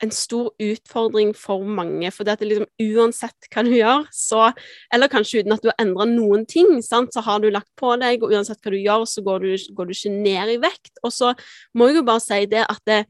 [0.02, 2.10] en stor utfordring for mange.
[2.14, 4.50] For det at liksom, uansett hva du gjør, så
[4.92, 7.94] Eller kanskje uten at du har endra noen ting, sant, så har du lagt på
[8.00, 10.92] deg, og uansett hva du gjør, så går du, går du ikke ned i vekt.
[11.02, 11.32] Og så
[11.74, 13.00] må jeg jo bare si det at det,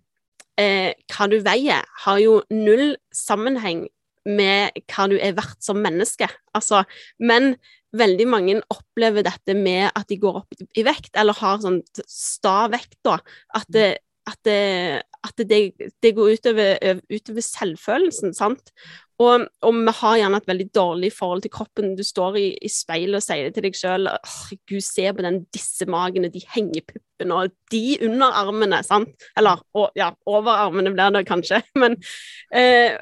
[0.60, 3.86] eh, hva du veier, har jo null sammenheng
[4.28, 6.28] med hva du er verdt som menneske.
[6.54, 6.84] Altså,
[7.18, 7.56] men
[7.96, 12.68] veldig mange opplever dette med at de går opp i vekt, eller har sånn sta
[12.72, 13.18] vekt, da.
[13.56, 13.88] At det,
[14.28, 15.60] at det, at det,
[16.02, 18.70] det går utover, utover, selvfølelsen, sant.
[19.22, 21.92] Og, og, vi har gjerne et veldig dårlig forhold til kroppen.
[21.98, 24.08] Du står i, i speilet og sier det til deg sjøl
[24.70, 29.28] Gud, se på den disse magene, de hengepuppene og de underarmene, sant.
[29.38, 31.62] Eller og, ja, overarmene blir det kanskje.
[31.82, 31.98] Men
[32.54, 32.98] eh,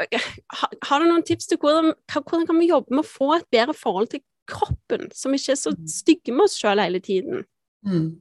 [0.56, 3.48] har, har, du noen tips til hvordan, hvordan kan vi jobbe med å få et
[3.52, 5.87] bedre forhold til kroppen, som ikke er så mm.
[5.88, 7.46] stygge med oss sjøl hele tiden?
[7.87, 8.18] Mm.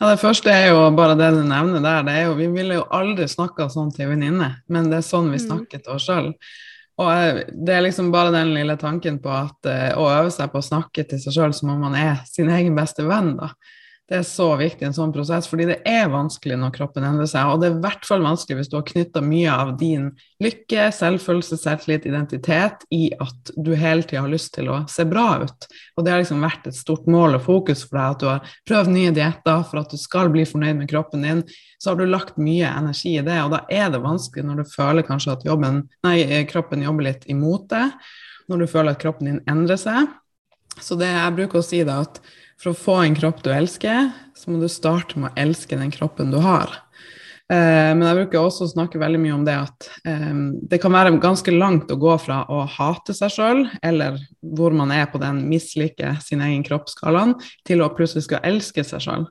[0.00, 2.02] Ja, Det første er jo bare det du nevner der.
[2.02, 5.30] det er jo, Vi ville jo aldri snakka sånn til venninne, men det er sånn
[5.30, 5.46] vi mm.
[5.46, 6.32] snakker til oss sjøl.
[7.02, 10.52] Og eh, det er liksom bare den lille tanken på at uh, å øve seg
[10.52, 13.50] på å snakke til seg sjøl som om man er sin egen beste venn, da.
[14.04, 17.28] Det er så viktig i en sånn prosess, fordi det er vanskelig når kroppen endrer
[17.30, 17.48] seg.
[17.48, 20.10] Og det er i hvert fall vanskelig hvis du har knytta mye av din
[20.44, 25.46] lykke, selvfølelse, selvtillit, identitet i at du hele tida har lyst til å se bra
[25.46, 25.68] ut.
[25.96, 28.52] Og det har liksom vært et stort mål og fokus for deg at du har
[28.68, 31.40] prøvd nye dietter for at du skal bli fornøyd med kroppen din.
[31.80, 34.74] Så har du lagt mye energi i det, og da er det vanskelig når du
[34.74, 36.18] føler kanskje at jobben, nei,
[36.52, 37.96] kroppen jobber litt imot deg,
[38.52, 40.12] når du føler at kroppen din endrer seg.
[40.76, 42.20] Så det jeg bruker å si da, at
[42.60, 45.92] for å få en kropp du elsker, så må du starte med å elske den
[45.94, 46.72] kroppen du har.
[47.52, 50.30] Eh, men jeg bruker også å snakke veldig mye om det at eh,
[50.70, 54.94] det kan være ganske langt å gå fra å hate seg sjøl, eller hvor man
[54.94, 57.36] er på den mislike sin egen kroppsskalaen,
[57.68, 59.28] til å plutselig skal elske seg sjøl.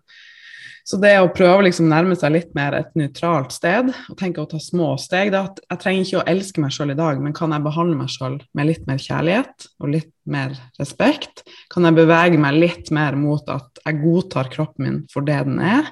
[0.83, 4.43] Så det å prøve å liksom nærme seg litt mer et nøytralt sted, og tenke
[4.43, 7.21] å ta små steg det at Jeg trenger ikke å elske meg sjøl i dag,
[7.23, 11.42] men kan jeg behandle meg sjøl med litt mer kjærlighet og litt mer respekt?
[11.73, 15.57] Kan jeg bevege meg litt mer mot at jeg godtar kroppen min for det den
[15.63, 15.89] er?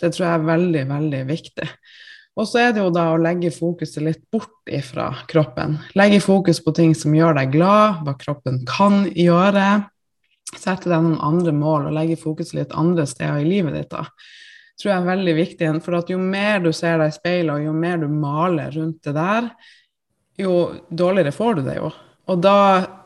[0.00, 1.68] Det tror jeg er veldig, veldig viktig.
[2.40, 5.76] Og så er det jo da å legge fokuset litt bort ifra kroppen.
[5.98, 9.66] Legge fokus på ting som gjør deg glad, hva kroppen kan gjøre
[10.58, 13.90] sette deg noen andre mål og legge fokuset litt andre steder i livet ditt.
[13.92, 14.06] da,
[14.80, 15.70] tror jeg er veldig viktig.
[15.84, 19.14] For jo mer du ser deg i speilet, og jo mer du maler rundt det
[19.16, 19.50] der,
[20.40, 20.54] jo
[20.88, 21.90] dårligere får du det jo.
[22.30, 22.58] Og da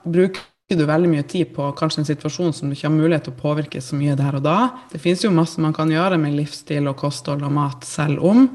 [0.04, 3.34] bruker du veldig mye tid på kanskje en situasjon som du ikke har mulighet til
[3.34, 4.58] å påvirke så mye der og da.
[4.92, 8.48] Det finnes jo masse man kan gjøre med livsstil og kosthold og mat selv om.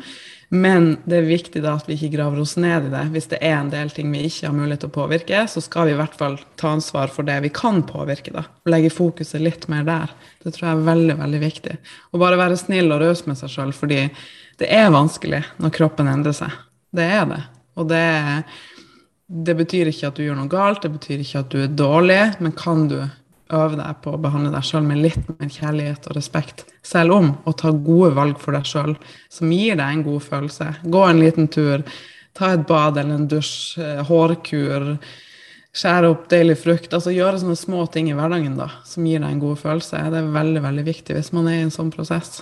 [0.50, 3.04] Men det er viktig da at vi ikke graver oss ned i det.
[3.14, 5.86] Hvis det er en del ting vi ikke har mulighet til å påvirke, så skal
[5.86, 8.34] vi i hvert fall ta ansvar for det vi kan påvirke.
[8.34, 10.16] da, og Legge fokuset litt mer der.
[10.42, 11.78] Det tror jeg er veldig veldig viktig.
[12.10, 14.08] Og bare være snill og raus med seg sjøl, fordi
[14.60, 16.58] det er vanskelig når kroppen endrer seg.
[16.98, 17.44] Det er det.
[17.80, 18.04] Og det,
[19.30, 22.22] det betyr ikke at du gjør noe galt, det betyr ikke at du er dårlig,
[22.42, 22.98] men kan du
[23.54, 27.32] øve deg på å behandle deg sjøl med litt mer kjærlighet og respekt, selv om
[27.50, 28.96] å ta gode valg for deg sjøl,
[29.30, 30.70] som gir deg en god følelse.
[30.86, 31.84] Gå en liten tur,
[32.38, 34.88] ta et bad eller en dusj, eh, hårkur,
[35.80, 36.94] skjære opp deilig frukt.
[36.94, 40.02] Altså gjøre sånne små ting i hverdagen da, som gir deg en god følelse.
[40.14, 42.40] Det er veldig, veldig viktig hvis man er i en sånn prosess.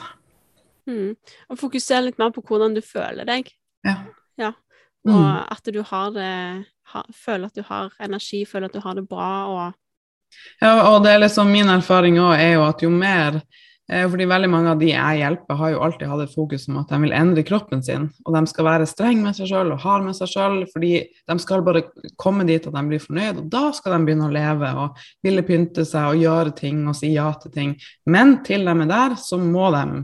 [0.88, 1.18] Mm.
[1.52, 3.52] Og fokusere litt mer på hvordan du føler deg.
[3.88, 4.00] Ja.
[4.40, 4.54] ja.
[5.08, 5.44] Og mm.
[5.56, 6.32] at du har det
[6.94, 9.76] ha, Føler at du har energi, føler at du har det bra og
[10.60, 14.26] ja, og det er liksom min erfaring òg er jo at jo mer eh, fordi
[14.28, 17.00] veldig mange av de jeg hjelper, har jo alltid hatt et fokus om at de
[17.06, 18.10] vil endre kroppen sin.
[18.26, 21.38] Og de skal være streng med seg sjøl og hard med seg sjøl, fordi de
[21.44, 21.86] skal bare
[22.20, 23.42] komme dit at de blir fornøyd.
[23.44, 27.00] Og da skal de begynne å leve og ville pynte seg og gjøre ting og
[27.00, 27.74] si ja til ting.
[28.06, 30.04] Men til de er der, så må de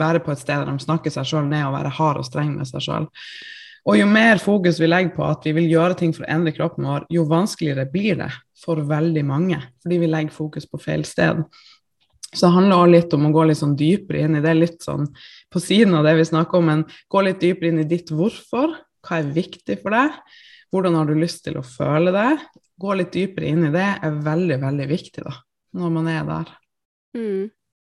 [0.00, 2.56] være på et sted der de snakker seg sjøl ned og være hard og streng
[2.56, 3.10] med seg sjøl.
[3.88, 6.52] Og jo mer fokus vi legger på at vi vil gjøre ting for å endre
[6.56, 11.06] kroppen vår, jo vanskeligere blir det for veldig mange, fordi vi legger fokus på feil
[11.08, 11.40] sted.
[12.30, 14.84] Så det handler også litt om å gå litt sånn dypere inn i det, litt
[14.84, 15.08] sånn
[15.50, 18.76] på siden av det vi snakker om, men gå litt dypere inn i ditt hvorfor.
[19.00, 20.18] Hva er viktig for deg?
[20.70, 22.28] Hvordan har du lyst til å føle det?
[22.80, 25.32] Gå litt dypere inn i det er veldig, veldig viktig da,
[25.80, 26.52] når man er der.
[27.16, 27.48] Mm.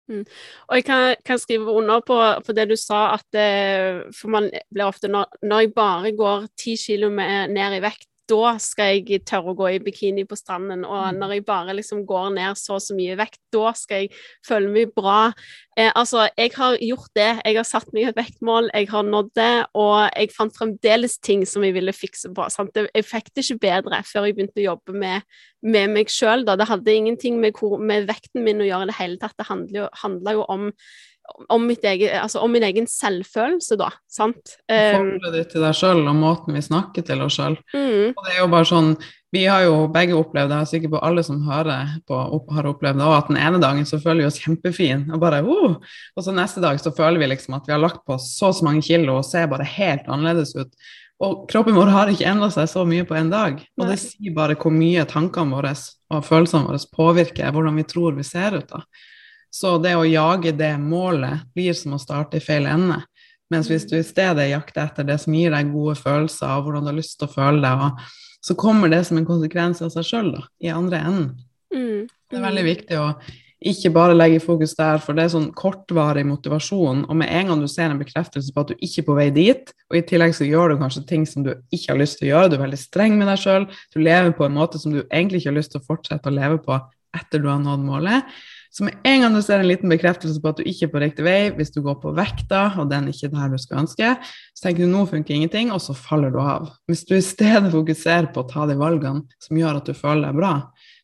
[0.10, 0.26] Mm.
[0.68, 4.34] Og jeg kan, kan, skrive under på, på det du sa, at det, eh, for
[4.34, 9.00] man blir ofte når, når jeg bare går ti kilo ned i vekt, da skal
[9.00, 10.86] jeg tørre å gå i bikini på stranden.
[10.88, 11.18] Og mm.
[11.20, 14.14] når jeg bare liksom går ned så og så mye vekt, da skal jeg
[14.46, 15.32] føle meg bra.
[15.80, 17.30] Eh, altså, jeg har gjort det.
[17.46, 21.46] Jeg har satt meg et vektmål, jeg har nådd det, og jeg fant fremdeles ting
[21.50, 22.48] som jeg ville fikse på.
[22.54, 22.78] Sant?
[22.78, 25.28] Jeg fikk det ikke bedre før jeg begynte å jobbe med,
[25.66, 26.46] med meg sjøl.
[26.48, 29.38] Det hadde ingenting med, med, vekten min å gjøre i det hele tatt.
[29.40, 30.70] Det handla jo om
[31.50, 33.90] om, eget, altså om, min egen selvfølelse, da.
[34.12, 34.58] Sant?
[34.70, 37.58] Forholdet ditt til deg sjøl og måten vi snakker til oss sjøl.
[37.74, 38.12] Mm.
[38.14, 38.94] Og det er jo bare sånn
[39.30, 42.18] Vi har jo begge opplevd det, jeg er sikker på alle som hører på,
[42.56, 45.44] har opplevd det, og at den ene dagen så føler vi oss kjempefine, og bare
[45.46, 45.76] oh!
[46.18, 48.66] Og så neste dag så føler vi liksom at vi har lagt på så så
[48.66, 50.74] mange kilo og ser bare helt annerledes ut.
[51.22, 53.62] Og kroppen vår har ikke endra seg så mye på en dag.
[53.78, 55.76] Og det sier bare hvor mye tankene våre
[56.10, 58.70] og følelsene våre påvirker hvordan vi tror vi ser ut.
[58.72, 58.82] da.
[59.50, 63.02] Så det å jage det målet blir som å starte i feil ende.
[63.50, 66.86] Mens hvis du i stedet jakter etter det som gir deg gode følelser, og hvordan
[66.86, 68.10] du har lyst til å føle deg,
[68.46, 71.30] så kommer det som en konsekvens av seg sjøl i andre enden.
[71.74, 72.06] Mm.
[72.30, 73.08] Det er veldig viktig å
[73.60, 77.02] ikke bare legge fokus der, for det er sånn kortvarig motivasjon.
[77.10, 79.28] Og med en gang du ser en bekreftelse på at du ikke er på vei
[79.36, 82.30] dit, og i tillegg så gjør du kanskje ting som du ikke har lyst til
[82.30, 84.96] å gjøre, du er veldig streng med deg sjøl, du lever på en måte som
[84.96, 86.80] du egentlig ikke har lyst til å fortsette å leve på
[87.20, 90.52] etter du har nådd målet, Så med en gang du ser en liten bekreftelse på
[90.52, 93.32] at du ikke er på riktig vei, hvis du går på vekta, og den ikke
[93.32, 94.12] er der du skal ønske,
[94.54, 96.70] så tenker du nå funker ingenting, og så faller du av.
[96.90, 100.30] Hvis du i stedet fokuserer på å ta de valgene som gjør at du føler
[100.30, 100.54] deg bra,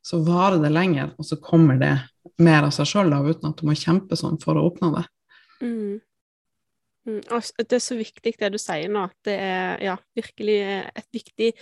[0.06, 1.96] så varer det lenger, og så kommer det
[2.42, 5.06] mer av seg sjøl uten at du må kjempe sånn for å oppnå det.
[5.66, 6.02] Mm.
[7.10, 7.22] Mm.
[7.26, 11.54] Det er så viktig det du sier nå, at det er ja, virkelig et viktig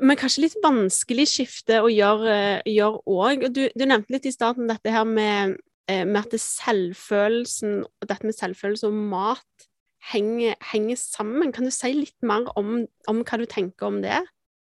[0.00, 2.62] men kanskje litt vanskelig skifte å gjøre
[3.04, 3.48] òg.
[3.52, 5.58] Du, du, nevnte litt i starten dette her med,
[5.90, 9.66] eh, med at selvfølelsen, dette med selvfølelse og mat
[10.12, 11.52] henger, henger, sammen.
[11.52, 14.22] Kan du si litt mer om, om hva du tenker om det?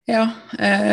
[0.07, 0.29] Ja,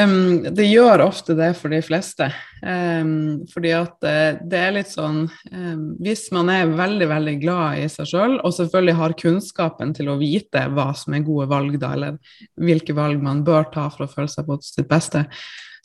[0.06, 2.32] um, det gjør ofte det for de fleste.
[2.66, 7.84] Um, fordi at uh, det er litt sånn um, Hvis man er veldig, veldig glad
[7.84, 11.78] i seg sjøl, og selvfølgelig har kunnskapen til å vite hva som er gode valg,
[11.78, 12.18] da, eller
[12.58, 15.28] hvilke valg man bør ta for å føle seg på sitt beste,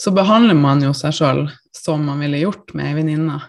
[0.01, 1.45] så behandler man jo seg sjøl
[1.77, 3.43] som man ville gjort med ei venninne.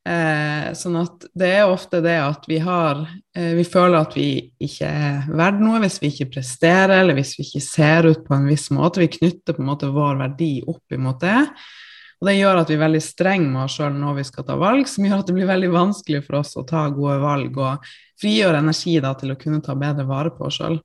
[0.00, 3.02] Eh, sånn at det er ofte det at vi har
[3.36, 4.30] eh, Vi føler at vi
[4.64, 8.36] ikke er verdt noe hvis vi ikke presterer, eller hvis vi ikke ser ut på
[8.36, 9.02] en viss måte.
[9.02, 11.36] Vi knytter på en måte vår verdi opp imot det.
[12.20, 14.56] Og det gjør at vi er veldig strenge med oss sjøl når vi skal ta
[14.60, 17.92] valg, som gjør at det blir veldig vanskelig for oss å ta gode valg og
[18.20, 20.76] frigjøre energi da, til å kunne ta bedre vare på oss sjøl.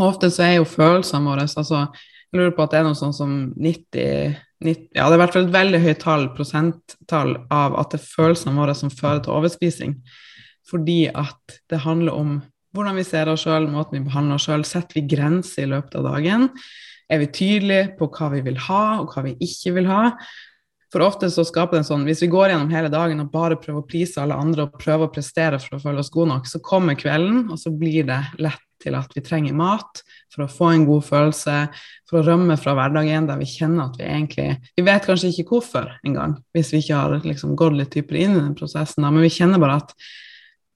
[0.00, 1.86] Ofte så er jo følelsene våre altså,
[2.32, 5.34] Jeg lurer på at det er noe sånn som 90 ja, det er i hvert
[5.34, 9.34] fall et veldig høyt tall, prosenttall av at det er følelsene våre som fører til
[9.36, 9.96] overspising.
[10.70, 12.38] Fordi at det handler om
[12.76, 14.64] hvordan vi ser oss sjøl, måten vi behandler oss sjøl.
[14.66, 16.48] Setter vi grenser i løpet av dagen?
[17.12, 20.10] Er vi tydelige på hva vi vil ha, og hva vi ikke vil ha?
[20.96, 23.58] For ofte så skaper det en sånn Hvis vi går gjennom hele dagen og bare
[23.60, 26.46] prøver å prise alle andre og prøver å prestere for å føle oss gode nok,
[26.48, 30.00] så kommer kvelden, og så blir det lett til at vi trenger mat
[30.32, 31.56] for å få en god følelse,
[32.08, 35.46] for å rømme fra hverdagen der vi kjenner at vi egentlig Vi vet kanskje ikke
[35.50, 39.12] hvorfor engang, hvis vi ikke har liksom gått litt dypere inn i den prosessen, da,
[39.12, 39.94] men vi kjenner bare at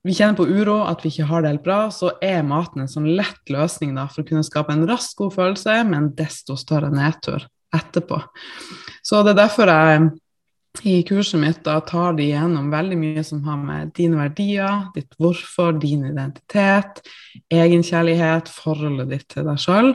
[0.04, 2.92] vi kjenner på uro, at vi ikke har det helt bra, så er maten en
[2.92, 6.61] sånn lett løsning da, for å kunne skape en rask, god følelse med en desto
[6.61, 8.20] større nedtur etterpå.
[9.11, 10.11] Så det er derfor jeg
[10.87, 15.16] i kurset mitt da tar de gjennom veldig mye som har med dine verdier, ditt
[15.18, 17.01] hvorfor, din identitet,
[17.51, 19.90] egenkjærlighet, forholdet ditt til deg sjøl.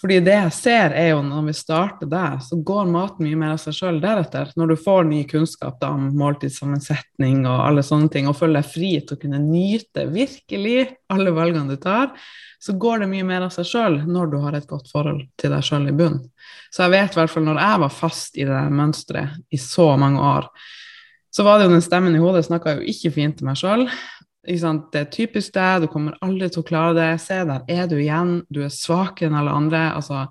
[0.00, 3.52] Fordi det jeg ser, er jo når vi starter der, så går maten mye mer
[3.54, 4.50] av seg sjøl deretter.
[4.58, 8.72] Når du får ny kunnskap da, om måltidssammensetning og alle sånne ting, og føler deg
[8.72, 12.10] fri til å kunne nyte virkelig alle valgene du tar,
[12.62, 15.54] så går det mye mer av seg sjøl når du har et godt forhold til
[15.54, 16.24] deg sjøl i bunnen.
[16.72, 19.90] Så jeg vet i hvert fall når jeg var fast i det mønsteret i så
[20.00, 20.46] mange år,
[21.32, 23.86] så var det jo den stemmen i hodet snakka jo ikke fint til meg sjøl.
[24.42, 27.10] Det er typisk deg, du kommer aldri til å klare det.
[27.22, 28.40] Se, der er du igjen.
[28.50, 29.82] Du er svakere enn alle andre.
[29.94, 30.24] Altså,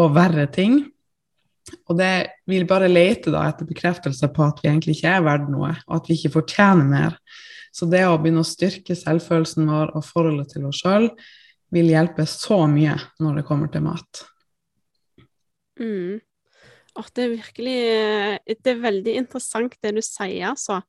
[0.00, 0.80] og verre ting.
[1.88, 2.12] Og det
[2.48, 5.96] vil bare lete da etter bekreftelse på at vi egentlig ikke er verdt noe, og
[5.96, 7.16] at vi ikke fortjener mer.
[7.74, 11.08] Så det å begynne å styrke selvfølelsen vår og forholdet til oss sjøl,
[11.74, 14.22] vil hjelpe så mye når det kommer til mat.
[15.80, 16.20] Mm.
[16.94, 17.78] Oh, det er virkelig
[18.62, 20.84] Det er veldig interessant det du sier, altså.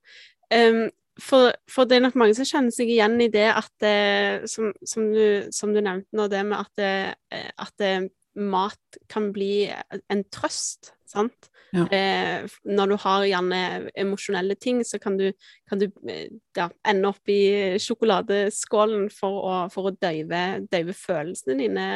[0.53, 0.85] Um,
[1.21, 4.73] for, for, det er nok mange som kjenner seg igjen i det at det, som,
[4.83, 7.91] som, du, som, du, nevnte nå, det med at, det, at det,
[8.35, 9.67] mat kan bli
[10.11, 11.49] en trøst, sant.
[11.75, 11.85] Ja.
[11.91, 13.59] Eh, når du har gjerne
[13.99, 15.25] emosjonelle ting, så kan du,
[15.69, 21.57] kan du eh, ja, ende opp i sjokoladeskålen for å, for å døyve, døyve, følelsene
[21.59, 21.87] dine,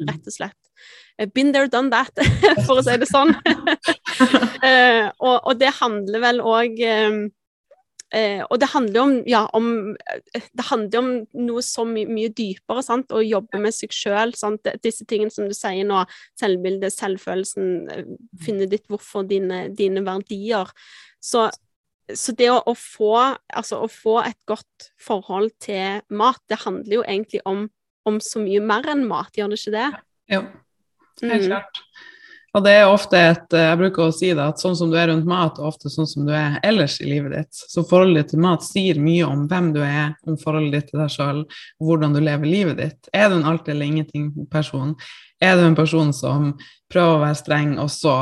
[0.00, 0.08] mm.
[0.10, 0.72] rett og slett.
[1.16, 2.12] Eh, been there, done that,
[2.66, 3.32] for å si det sånn.
[4.68, 6.84] eh, og, og, det handler vel òg
[8.12, 11.10] Eh, og det handler om, ja, om, eh, det handler om
[11.46, 13.12] noe så my mye dypere, sant?
[13.12, 14.34] å jobbe med seg sjøl.
[14.84, 16.02] Disse tingene som du sier nå,
[16.40, 20.68] selvbildet, selvfølelsen, eh, finne ditt hvorfor, dine, dine verdier.
[21.24, 21.48] Så,
[22.12, 23.14] så det å, å, få,
[23.48, 27.70] altså, å, få, et godt forhold til mat, det handler jo egentlig om,
[28.04, 29.90] om så mye mer enn mat, gjør det ikke det?
[30.36, 30.44] Jo,
[31.22, 32.11] helt mm.
[32.52, 35.08] Og det er ofte et Jeg bruker å si det, at sånn som du er
[35.08, 37.62] rundt mat, og ofte sånn som du er ellers i livet ditt.
[37.72, 41.00] Så forholdet ditt til mat sier mye om hvem du er, om forholdet ditt til
[41.00, 41.42] deg sjøl,
[41.80, 43.12] hvordan du lever livet ditt.
[43.16, 44.92] Er du en alt eller ingenting-person?
[45.42, 46.52] Er du en person som
[46.92, 48.14] prøver å være streng, og så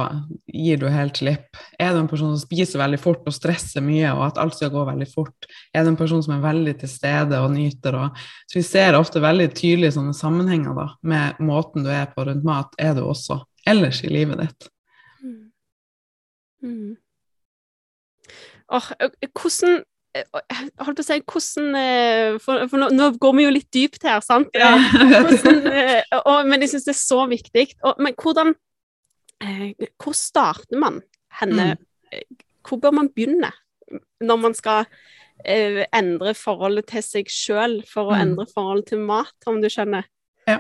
[0.46, 1.58] gir du helt slipp?
[1.74, 4.70] Er du en person som spiser veldig fort og stresser mye, og at alt skal
[4.72, 5.50] gå veldig fort?
[5.74, 7.98] Er du en person som er veldig til stede og nyter?
[7.98, 8.24] Og...
[8.46, 12.46] Så vi ser ofte veldig tydelige sånne sammenhenger da, med måten du er på rundt
[12.46, 14.68] mat, er du også ellers i livet ditt.
[15.22, 15.38] Mm.
[16.64, 16.90] Mm.
[18.70, 18.90] Oh,
[19.38, 19.80] hvordan
[20.82, 24.18] holdt på å si hvordan For, for nå, nå, går vi jo litt dypt her,
[24.26, 24.50] sant?
[24.58, 25.60] Ja, hvordan,
[26.24, 27.66] og, men jeg syns det er så viktig.
[27.86, 28.56] Og, men hvordan
[30.02, 30.98] Hvor starter man
[31.40, 31.72] henne?
[32.10, 32.38] Mm.
[32.66, 33.52] Hvor bør man begynne?
[34.20, 34.84] når man skal
[35.44, 38.22] eh, endre forholdet til seg sjøl for å Mm.
[38.24, 40.06] endre forholdet til mat, om du skjønner?
[40.48, 40.58] Ja.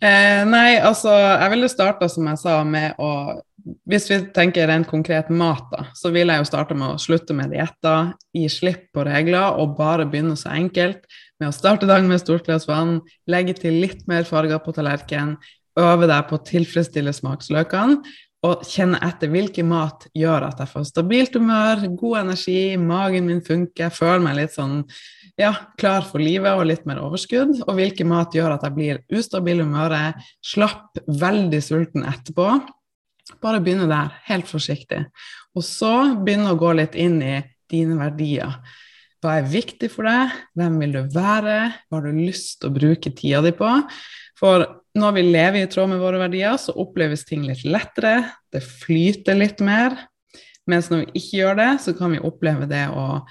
[0.00, 3.40] Eh, nei, altså, jeg ville starta, som jeg sa, med å
[3.84, 7.34] Hvis vi tenker rent konkret mat, da, så vil jeg jo starte med å slutte
[7.36, 11.04] med dietter, gi slipp på regler og bare begynne så enkelt
[11.36, 14.72] med å starte dagen med et stort glass vann, legge til litt mer farger på
[14.72, 15.36] tallerkenen,
[15.76, 18.00] øve deg på å tilfredsstille smaksløkene,
[18.48, 23.42] og kjenne etter hvilken mat gjør at jeg får stabilt humør, god energi, magen min
[23.44, 24.78] funker, føler meg litt sånn
[25.40, 29.00] ja, klar for livet og litt mer overskudd, og hvilken mat gjør at jeg blir
[29.16, 32.50] ustabil i humøret, slapp, veldig sulten etterpå.
[33.40, 35.04] Bare begynne der, helt forsiktig.
[35.56, 37.38] Og så begynne å gå litt inn i
[37.70, 38.58] dine verdier.
[39.20, 40.32] Hva er viktig for deg?
[40.56, 41.56] Hvem vil du være?
[41.88, 43.72] Hva har du lyst til å bruke tida di på?
[44.40, 44.64] For
[44.96, 49.36] når vi lever i tråd med våre verdier, så oppleves ting litt lettere, det flyter
[49.38, 49.94] litt mer.
[50.70, 53.22] Mens når vi ikke gjør det, så kan vi oppleve det å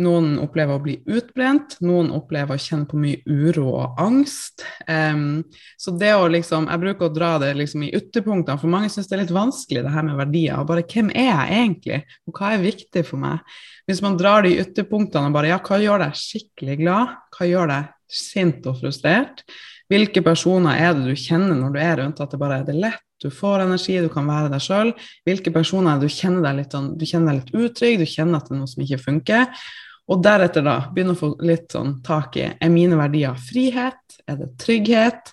[0.00, 4.64] Noen opplever å bli utbrent, noen opplever å kjenne på mye uro og angst.
[4.88, 5.42] Um,
[5.76, 9.10] så det å liksom Jeg bruker å dra det liksom i ytterpunktene, for mange syns
[9.10, 10.62] det er litt vanskelig, det her med verdier.
[10.62, 13.44] Og bare hvem er jeg egentlig, og hva er viktig for meg?
[13.90, 17.14] Hvis man drar det i ytterpunktene og bare ja, hva gjør deg skikkelig glad?
[17.36, 19.44] Hva gjør deg sint og frustrert?
[19.92, 22.78] Hvilke personer er det du kjenner når du er rundt at det bare er det
[22.80, 24.92] lett, du får energi, du kan være deg sjøl?
[25.28, 28.40] Hvilke personer er du kjenner deg litt, sånn, du kjenner deg litt utrygg, du kjenner
[28.40, 29.66] at det er noe som ikke funker?
[30.12, 34.40] Og deretter da begynne å få litt sånn tak i er mine verdier frihet, er
[34.40, 35.32] det trygghet,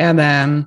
[0.00, 0.58] er det mm,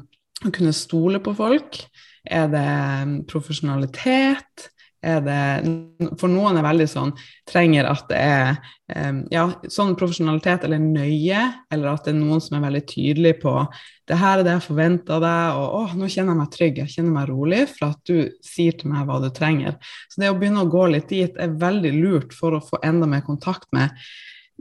[0.47, 1.79] å kunne stole på folk,
[2.27, 2.67] er det
[3.07, 4.67] mm, profesjonalitet,
[5.03, 7.11] er det For noen er veldig sånn
[7.47, 8.47] trenger at det er
[8.93, 13.35] eh, ja, sånn profesjonalitet eller nøye, eller at det er noen som er veldig tydelig
[13.43, 13.53] på
[14.07, 16.93] det her er det jeg forventer deg, og å, nå kjenner jeg meg trygg, jeg
[16.93, 19.75] kjenner meg rolig for at du sier til meg hva du trenger.
[20.07, 23.09] Så det å begynne å gå litt dit er veldig lurt for å få enda
[23.09, 23.91] mer kontakt med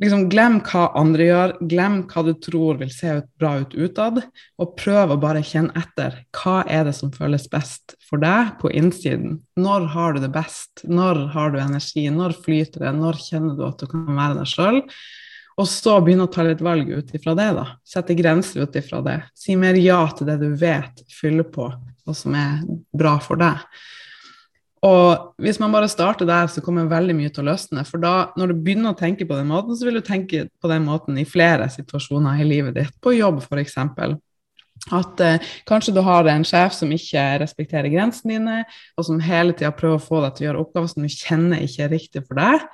[0.03, 4.23] liksom Glem hva andre gjør, glem hva du tror vil se ut bra ut utad,
[4.61, 6.19] og prøv å bare kjenne etter.
[6.37, 9.39] Hva er det som føles best for deg på innsiden?
[9.61, 10.85] Når har du det best?
[10.85, 12.09] Når har du energi?
[12.13, 12.97] Når flyter det?
[12.99, 14.83] Når kjenner du at du kan være deg sjøl?
[15.57, 17.65] Og så begynne å ta litt valg ut ifra det, da.
[17.87, 19.21] Sette grenser ut ifra det.
[19.33, 22.59] Si mer ja til det du vet fyller på, og som er
[22.93, 23.65] bra for deg.
[24.87, 27.83] Og hvis man bare starter der, så kommer veldig mye til å løsne.
[27.89, 30.71] For da, når du begynner å tenke på den måten, så vil du tenke på
[30.71, 32.97] den måten i flere situasjoner i livet ditt.
[33.03, 33.79] På jobb, f.eks.
[34.95, 38.59] At eh, kanskje du har en sjef som ikke respekterer grensene dine,
[38.95, 41.65] og som hele tida prøver å få deg til å gjøre oppgaver som du kjenner
[41.65, 42.69] ikke er riktig for deg.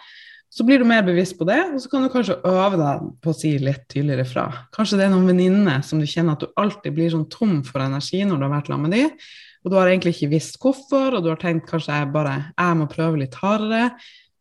[0.53, 3.33] Så blir du mer bevisst på det, og så kan du kanskje øve deg på
[3.33, 4.45] å si litt tydeligere fra.
[4.77, 7.81] Kanskje det er noen venninner som du kjenner at du alltid blir sånn tom for
[7.81, 9.15] energi når du har vært sammen med dem,
[9.63, 12.79] og du har egentlig ikke visst hvorfor, og du har tenkt kanskje jeg bare jeg
[12.81, 13.93] må prøve litt hardere.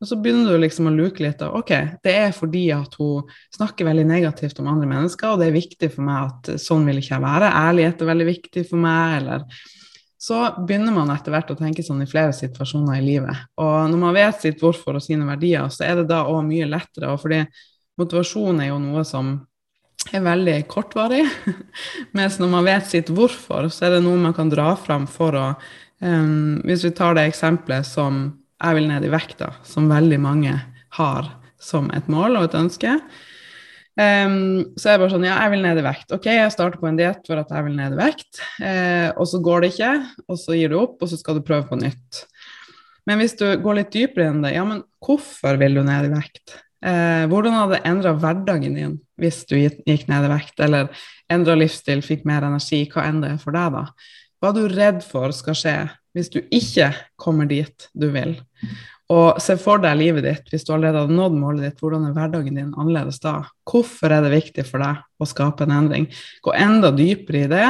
[0.02, 3.28] Og så begynner du liksom å luke litt av ok, det er fordi at hun
[3.54, 6.98] snakker veldig negativt om andre mennesker, og det er viktig for meg at sånn vil
[7.04, 7.52] ikke jeg være.
[7.60, 9.46] Ærlighet er veldig viktig for meg, eller
[10.22, 13.38] Så begynner man etter hvert å tenke sånn i flere situasjoner i livet.
[13.58, 16.68] Og når man vet sitt hvorfor og sine verdier, så er det da òg mye
[16.70, 17.10] lettere.
[17.10, 17.40] Og fordi
[17.98, 19.32] motivasjon er jo noe som
[20.12, 21.24] er veldig kortvarig.
[22.18, 25.38] Mens når man vet sitt hvorfor, så er det noe man kan dra fram for
[25.38, 25.48] å
[26.02, 28.24] um, Hvis vi tar det eksempelet som
[28.62, 30.56] jeg vil ned i vekta, som veldig mange
[30.98, 31.30] har
[31.62, 32.96] som et mål og et ønske.
[34.00, 36.14] Um, så er det bare sånn, ja, jeg vil ned i vekt.
[36.16, 39.26] Ok, jeg starter på en diett for at jeg vil ned i vekt, Uh, og
[39.26, 39.92] så går det ikke,
[40.30, 42.26] og så gir du opp, og så skal du prøve på nytt.
[43.10, 46.12] Men hvis du går litt dypere enn det, ja, men hvorfor vil du ned i
[46.14, 46.54] vekt?
[46.82, 50.90] Eh, hvordan hadde det endra hverdagen din hvis du gikk ned i vekt, eller
[51.32, 53.84] endra livsstil, fikk mer energi, hva enn det for deg, da?
[54.42, 55.76] Hva er du redd for skal skje
[56.18, 56.90] hvis du ikke
[57.22, 58.34] kommer dit du vil?
[59.12, 62.16] Og se for deg livet ditt hvis du allerede hadde nådd målet ditt, hvordan er
[62.16, 63.42] hverdagen din annerledes da?
[63.68, 66.08] Hvorfor er det viktig for deg å skape en endring?
[66.42, 67.68] Gå enda dypere i det,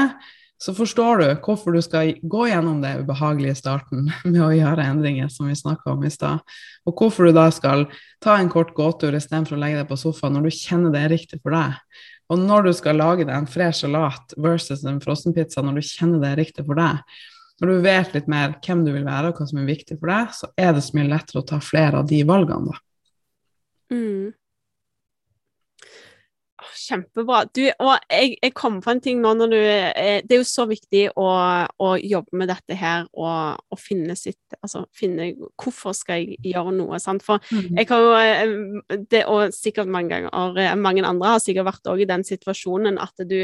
[0.61, 5.31] så forstår du hvorfor du skal gå gjennom det ubehagelige starten med å gjøre endringer,
[5.33, 6.43] som vi snakka om i stad.
[6.85, 7.87] Og hvorfor du da skal
[8.21, 11.13] ta en kort gåtur istedenfor å legge deg på sofaen når du kjenner det er
[11.15, 11.79] riktig for deg.
[12.31, 16.21] Og når du skal lage deg en fresh salat versus en frossenpizza når du kjenner
[16.21, 17.01] det er riktig for deg.
[17.61, 20.13] Når du vet litt mer hvem du vil være og hva som er viktig for
[20.13, 22.85] deg, så er det så mye lettere å ta flere av de valgene, da.
[23.91, 24.31] Mm.
[26.61, 27.41] Kjempebra.
[27.55, 30.47] Du, og jeg, jeg kom på en ting nå når du eh, Det er jo
[30.47, 31.27] så viktig å,
[31.81, 36.75] å jobbe med dette her og, og finne sitt Altså finne Hvorfor skal jeg gjøre
[36.77, 36.99] noe?
[37.01, 37.25] Sant?
[37.25, 41.71] For jeg har jo eh, det, Og sikkert mange ganger eh, Mange andre har sikkert
[41.71, 43.39] vært òg i den situasjonen at du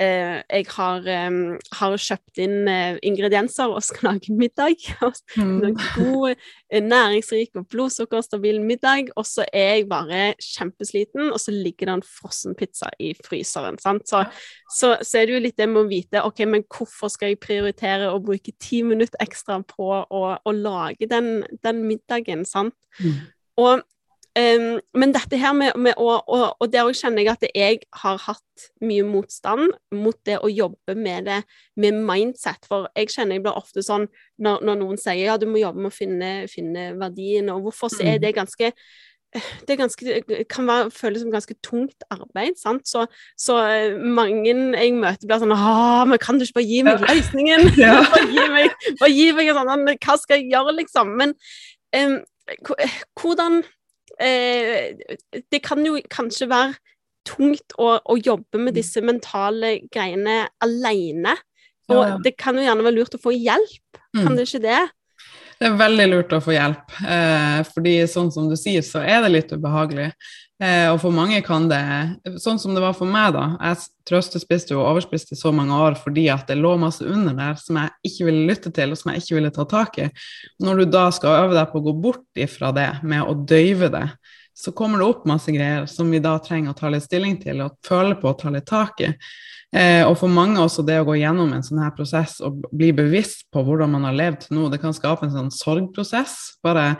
[0.00, 1.34] jeg har, eh,
[1.76, 4.76] har, kjøpt inn eh, ingredienser og skal lage middag.
[5.40, 5.76] Mm.
[5.96, 6.34] God,
[6.72, 9.10] eh, næringsrik og blodsukkerstabil middag.
[9.16, 13.78] Og så er jeg bare kjempesliten, og så ligger det en frossenpizza i fryseren.
[13.78, 14.24] Så,
[14.72, 17.40] så, så, er det jo litt det med å vite ok, men hvorfor skal jeg
[17.42, 22.76] prioritere å bruke ti minutter ekstra på å, å lage den, den middagen, sant?
[23.00, 23.20] Mm.
[23.60, 23.84] Og
[24.38, 27.80] Um, men dette her med, med å og, og der òg kjenner jeg at jeg
[28.02, 31.40] har hatt mye motstand mot det å jobbe med det
[31.82, 32.62] med mindset.
[32.70, 34.06] For jeg kjenner jeg blir ofte sånn
[34.38, 37.90] når, når noen sier ja, du må jobbe med å finne, finne verdien, og hvorfor
[37.90, 38.26] så er mm.
[38.26, 38.74] det ganske
[39.68, 42.56] det ganske, kan være, føles som ganske tungt arbeid.
[42.58, 42.88] sant?
[42.88, 43.04] Så,
[43.38, 45.54] så eh, mange jeg møter, blir sånn
[46.10, 47.68] men kan du ikke bare gi meg løsningen?
[47.78, 48.00] Ja.
[48.10, 51.14] bare, gi meg, bare gi meg en sånn Hva skal jeg gjøre, liksom?
[51.20, 51.36] Men
[51.94, 52.16] um,
[53.20, 53.62] hvordan
[54.20, 56.74] Det kan jo kanskje være
[57.28, 61.36] tungt å, å, jobbe med disse mentale greiene alene.
[61.90, 62.18] Og ja, ja.
[62.24, 64.36] det kan jo gjerne være lurt å få hjelp, kan mm.
[64.38, 64.80] det ikke det?
[65.60, 69.20] Det er veldig lurt å få hjelp, eh, fordi sånn som du sier, så er
[69.26, 70.06] det litt ubehagelig.
[70.60, 71.80] Eh, og for mange kan det
[72.42, 73.54] Sånn som det var for meg, da.
[73.64, 77.78] Jeg trøstespiste og overspiste så mange år fordi at det lå masse under der som
[77.80, 80.10] jeg ikke ville lytte til, og som jeg ikke ville ta tak i.
[80.60, 83.88] Når du da skal øve deg på å gå bort ifra det med å døyve
[83.94, 84.08] det,
[84.60, 87.62] så kommer det opp masse greier som vi da trenger å ta litt stilling til
[87.64, 89.14] og føle på og ta litt tak i.
[89.70, 92.90] Eh, og for mange også det å gå gjennom en sånn her prosess og bli
[92.96, 96.36] bevisst på hvordan man har levd til nå, det kan skape en sånn sorgprosess.
[96.66, 96.98] Bare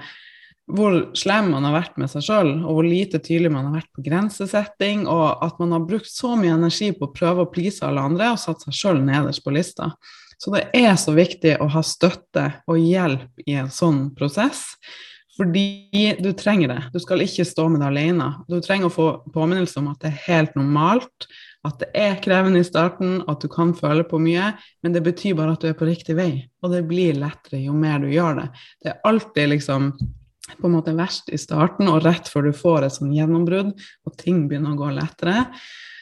[0.77, 3.91] hvor slem man har vært med seg sjøl, og hvor lite tydelig man har vært
[3.97, 7.85] på grensesetting, og at man har brukt så mye energi på å prøve å please
[7.87, 9.93] alle andre og satt seg sjøl nederst på lista.
[10.41, 14.71] Så det er så viktig å ha støtte og hjelp i en sånn prosess.
[15.37, 16.81] Fordi du trenger det.
[16.93, 18.33] Du skal ikke stå med det alene.
[18.49, 21.29] Du trenger å få påminnelse om at det er helt normalt
[21.67, 25.37] at det er krevende i starten, at du kan føle på mye, men det betyr
[25.37, 26.31] bare at du er på riktig vei.
[26.65, 28.47] Og det blir lettere jo mer du gjør det.
[28.81, 29.91] Det er alltid liksom
[30.59, 34.19] på en måte verst i starten og rett før du får et sånn gjennombrudd og
[34.19, 35.47] ting begynner å gå lettere.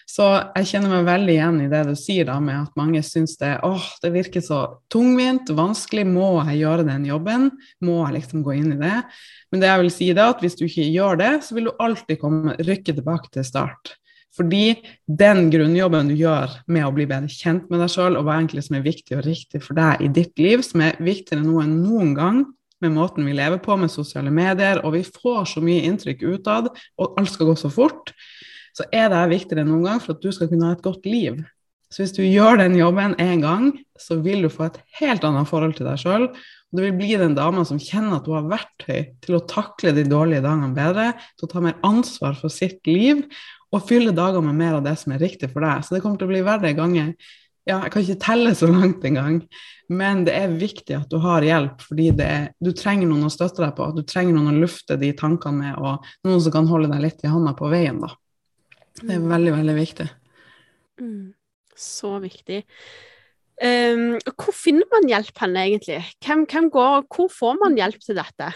[0.09, 0.25] Så
[0.57, 3.59] jeg kjenner meg veldig igjen i det du sier da, med at mange syns det
[3.67, 7.51] åh, det virker så tungvint, vanskelig, må jeg gjøre den jobben?
[7.85, 9.03] Må jeg liksom gå inn i det?
[9.53, 11.75] Men det jeg vil si da, at hvis du ikke gjør det, så vil du
[11.85, 13.99] alltid komme, rykke tilbake til start.
[14.39, 14.79] Fordi
[15.21, 18.65] den grunnjobben du gjør med å bli bedre kjent med deg sjøl, og hva egentlig
[18.65, 21.83] som er viktig og riktig for deg i ditt liv, som er viktigere nå enn
[21.83, 22.47] noen gang
[22.85, 26.71] med måten vi lever på med sosiale medier, og vi får så mye inntrykk utad,
[26.99, 28.13] og alt skal gå så fort,
[28.77, 31.09] så er det viktigere enn noen gang for at du skal kunne ha et godt
[31.09, 31.41] liv.
[31.89, 35.49] Så hvis du gjør den jobben én gang, så vil du få et helt annet
[35.49, 36.27] forhold til deg sjøl.
[36.29, 39.95] Og du vil bli den dama som kjenner at hun har verktøy til å takle
[39.97, 43.25] de dårlige dagene bedre, til å ta mer ansvar for sitt liv,
[43.73, 45.85] og fylle dager med mer av det som er riktig for deg.
[45.85, 47.15] Så det kommer til å bli verre ganger.
[47.69, 49.43] Ja, jeg kan ikke telle så langt engang,
[49.93, 53.61] men det er viktig at du har hjelp, fordi er, du trenger noen å støtte
[53.61, 53.91] deg på.
[53.93, 57.27] Du trenger noen å lufte de tankene med, og noen som kan holde deg litt
[57.27, 58.15] i hånda på veien, da.
[59.03, 60.09] Det er veldig, veldig viktig.
[61.03, 61.27] Mm.
[61.79, 62.63] Så viktig.
[63.59, 66.01] Um, hvor finner man hjelp hen, egentlig?
[66.25, 68.51] Hvem, hvem går, hvor får man hjelp til dette?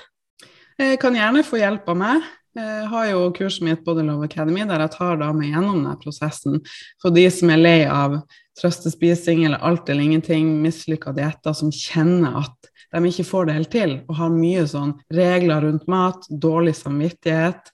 [0.80, 2.30] Jeg kan gjerne få hjelp av meg.
[2.52, 6.58] Jeg har jo kurset mitt Body Love Academy, der jeg tar damer gjennom denne prosessen.
[7.00, 8.18] For de som er lei av
[8.60, 13.72] trøstespising eller alt eller ingenting, mislykka dietter, som kjenner at de ikke får det helt
[13.72, 17.72] til, og har mye sånn regler rundt mat, dårlig samvittighet,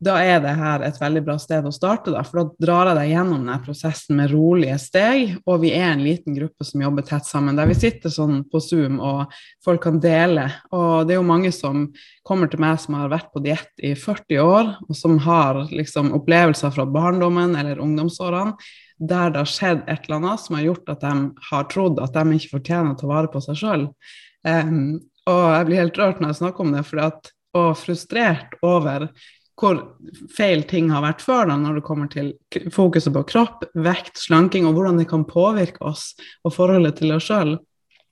[0.00, 2.96] da er det her et veldig bra sted å starte, da, for da drar jeg
[2.96, 7.04] deg gjennom denne prosessen med rolige steg, og vi er en liten gruppe som jobber
[7.04, 9.34] tett sammen, der vi sitter sånn på Zoom og
[9.64, 10.46] folk kan dele.
[10.72, 11.90] Og det er jo mange som
[12.26, 16.14] kommer til meg som har vært på diett i 40 år, og som har liksom
[16.16, 18.56] opplevelser fra barndommen eller ungdomsårene
[19.00, 21.12] der det har skjedd et eller annet som har gjort at de
[21.50, 23.86] har trodd at de ikke fortjener å ta vare på seg sjøl.
[24.44, 28.56] Um, og jeg blir helt rørt når jeg snakker om det, for at, og frustrert
[28.64, 29.08] over
[29.60, 29.80] hvor
[30.32, 32.32] feil ting har vært før, da, når det kommer til
[32.72, 37.28] fokuset på kropp, vekt, slanking, og hvordan det kan påvirke oss og forholdet til oss
[37.28, 37.58] sjøl.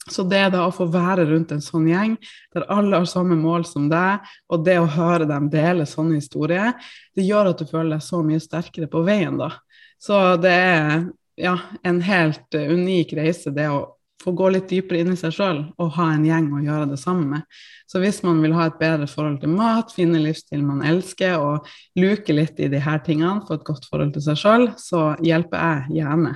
[0.09, 2.17] Så det da å få være rundt en sånn gjeng,
[2.55, 6.73] der alle har samme mål som deg, og det å høre dem dele sånne historier,
[7.17, 9.53] det gjør at du føler deg så mye sterkere på veien, da.
[10.01, 15.13] Så det er ja, en helt unik reise, det å få gå litt dypere inn
[15.15, 17.61] i seg sjøl og ha en gjeng å gjøre det sammen med.
[17.89, 21.69] Så hvis man vil ha et bedre forhold til mat, finne livsstil man elsker og
[21.99, 25.63] luke litt i de her tingene, få et godt forhold til seg sjøl, så hjelper
[25.63, 26.35] jeg gjerne.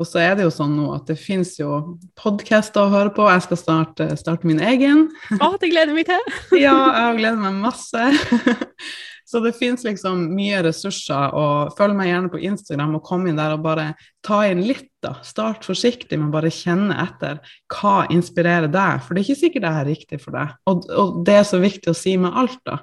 [0.00, 3.26] Og så er det jo sånn nå at det fins jo podkaster å høre på.
[3.28, 5.10] Jeg skal starte, starte min egen.
[5.36, 6.24] Å, det gleder meg til!
[6.64, 8.08] ja, jeg gleder meg masse.
[9.30, 13.36] Så det fins liksom mye ressurser, og følg meg gjerne på Instagram og kom inn
[13.38, 13.92] der og bare
[14.26, 15.12] ta inn litt, da.
[15.22, 17.38] Start forsiktig, men bare kjenne etter.
[17.70, 19.04] Hva inspirerer deg?
[19.04, 20.56] For det er ikke sikkert det er riktig for deg.
[20.66, 22.80] Og, og det er så viktig å si med alt, da.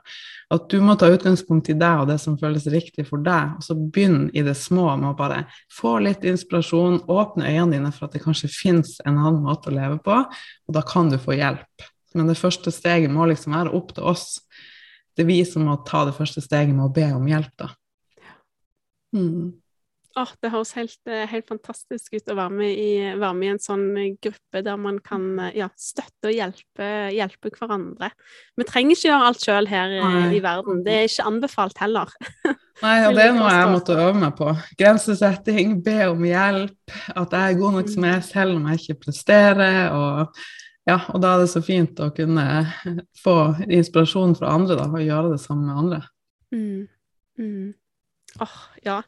[0.56, 3.68] At du må ta utgangspunkt i deg og det som føles riktig for deg, og
[3.68, 5.43] så begynn i det små med å bare
[5.74, 9.76] få litt inspirasjon, åpne øynene dine for at det kanskje fins en annen måte å
[9.76, 11.89] leve på, og da kan du få hjelp.
[12.16, 14.38] Men det første steget må liksom være opp til oss.
[15.18, 17.72] Det er vi som må ta det første steget med å be om hjelp, da.
[19.15, 19.55] Mm.
[20.18, 23.49] Oh, det høres helt, eh, helt, fantastisk ut å være med, i, være med, i,
[23.53, 28.09] en sånn eh, gruppe der man kan eh, ja, støtte og hjelpe, hjelpe, hverandre.
[28.57, 30.24] Vi trenger ikke gjøre alt sjøl her Nei.
[30.38, 30.82] i verden.
[30.86, 32.13] Det er ikke anbefalt heller.
[32.86, 34.49] Nei, og det er noe jeg måtte øve meg på.
[34.82, 36.97] Grensesetting, be om hjelp.
[37.13, 39.80] At jeg er god nok som jeg er selv om jeg ikke presterer.
[39.93, 40.41] Og,
[40.88, 42.46] ja, og da er det så fint å kunne
[43.24, 46.02] få inspirasjon fra andre da, og gjøre det sammen med andre.
[46.56, 46.88] Mm.
[47.38, 47.74] Mm.
[48.44, 49.02] Oh, ja.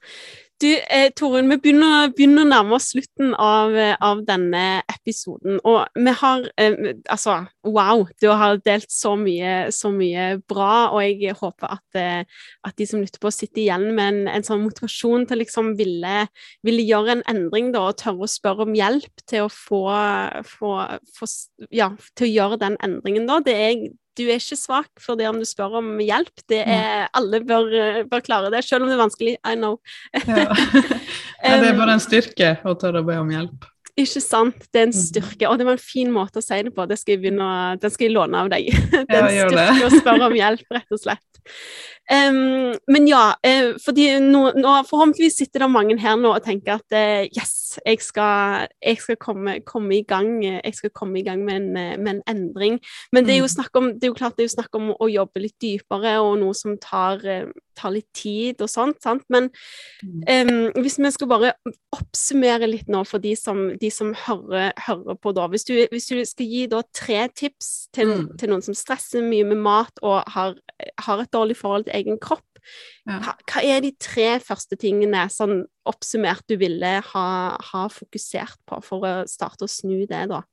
[0.60, 5.62] Du, eh, Torunn, vi begynner, begynner, å nærme oss slutten av, eh, av, denne episoden.
[5.64, 6.74] Og vi har eh,
[7.08, 8.04] Altså, wow!
[8.20, 12.90] Du har delt så mye, så mye bra, og jeg håper at, eh, at, de
[12.90, 16.28] som lytter på, sitter igjen med en, en sånn motivasjon til liksom ville,
[16.68, 19.86] ville, gjøre en endring, da, og tørre å spørre om hjelp til å få,
[20.58, 20.76] få,
[21.16, 21.32] få
[21.72, 23.40] Ja, til å gjøre den endringen, da.
[23.48, 23.88] Det er
[24.20, 26.44] du er ikke svak for det om du spør om hjelp.
[26.52, 27.72] Det er, alle bør,
[28.12, 29.36] bør klare det, selv om det er vanskelig.
[29.40, 29.80] I know.
[30.14, 30.46] ja.
[31.44, 31.58] ja.
[31.64, 33.70] det er bare en styrke å tørre å be om hjelp.
[34.00, 34.68] Ikke sant.
[34.72, 35.00] Det er en mm.
[35.00, 35.48] styrke.
[35.50, 36.86] Og det var en fin måte å si det på.
[36.90, 37.50] Det skal jeg begynne,
[37.82, 38.70] den skal jeg låne av deg.
[39.10, 41.26] Det er en styrke å spørre om hjelp, rett og slett.
[42.10, 46.80] Um, men ja, uh, fordi nå, nå, forhåpentligvis sitter det mange her nå og tenker
[46.80, 51.24] at uh, yes, jeg skal, jeg skal komme, komme, i gang Jeg skal komme i
[51.24, 52.80] gang med en, med en endring.
[53.14, 53.70] Men det er, mm.
[53.78, 56.40] om, det er jo klart det er jo snakk om å jobbe litt dypere, og
[56.42, 57.46] noe som tar, uh,
[57.80, 59.00] tar litt tid og sånt.
[59.04, 59.26] sant?
[59.32, 59.50] Men
[60.04, 61.54] um, hvis vi skal bare
[61.96, 65.48] oppsummere litt nå for de som, de som hører, hører, på da.
[65.52, 68.28] Hvis du, hvis du, skal gi da tre tips til, mm.
[68.42, 70.56] til noen som stresser mye med mat og har,
[71.06, 72.46] har et dårlig forhold til egen kropp.
[73.08, 77.28] Hva, hva, er de tre første tingene sånn oppsummert du ville ha,
[77.72, 80.44] ha, fokusert på for å starte å snu det, da?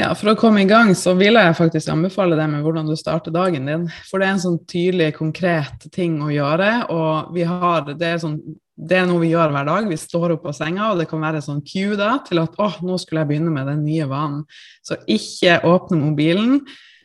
[0.00, 2.94] Ja, For å komme i gang så vil jeg faktisk anbefale det med hvordan du
[2.96, 3.82] starter dagen din.
[4.08, 6.70] For det er en sånn tydelig, konkret ting å gjøre.
[6.94, 8.38] Og vi har, det, er sånn,
[8.72, 9.90] det er noe vi gjør hver dag.
[9.90, 12.70] Vi står opp av senga, og det kan være sånn cue da, til at å,
[12.88, 14.46] nå skulle jeg begynne med den nye vanen.
[14.80, 16.62] Så ikke åpne mobilen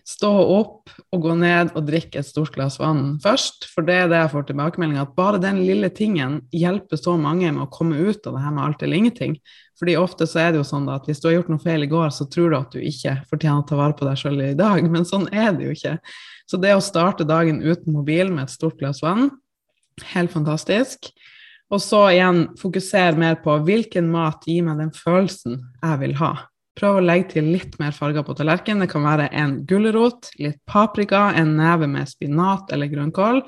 [0.08, 3.68] stå opp og gå ned og drikke et stort glass vann først.
[3.74, 7.50] For det er det jeg får tilbakemelding at bare den lille tingen hjelper så mange
[7.52, 9.36] med å komme ut av det her med alt eller ingenting.
[9.78, 11.92] Fordi ofte så er det jo sånn at hvis du har gjort noe feil i
[11.92, 14.56] går, så tror du at du ikke fortjener å ta vare på deg sjøl i
[14.58, 15.98] dag, men sånn er det jo ikke.
[16.48, 19.30] Så det å starte dagen uten mobil med et stort glass vann,
[20.16, 21.12] helt fantastisk.
[21.68, 26.38] Og så igjen fokusere mer på hvilken mat gir meg den følelsen jeg vil ha.
[26.78, 28.84] Prøv å legge til litt mer farger på tallerkenen.
[28.86, 33.42] Det kan være en gulrot, litt paprika, en neve med spinat eller grønnkål.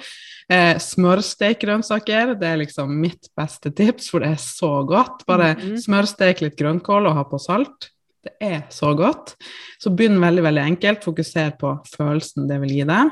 [0.49, 5.25] Eh, smørstek grønnsaker, det er liksom mitt beste tips, for det er så godt.
[5.29, 5.77] Bare mm -hmm.
[5.85, 7.91] smørstek litt grønnkål og ha på salt.
[8.23, 9.35] Det er så godt.
[9.79, 11.03] Så begynn veldig, veldig enkelt.
[11.03, 13.11] Fokuser på følelsen det vil gi deg.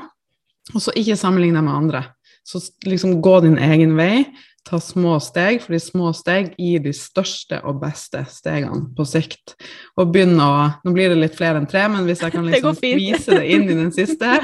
[0.74, 2.04] Og så ikke sammenlign deg med andre.
[2.44, 4.26] Så liksom gå din egen vei
[4.66, 9.54] ta små steg, for de små steg gir de største og beste stegene på sikt.
[9.98, 12.76] Og begynne å Nå blir det litt flere enn tre, men hvis jeg kan liksom
[12.82, 14.38] vise det inn i den siste,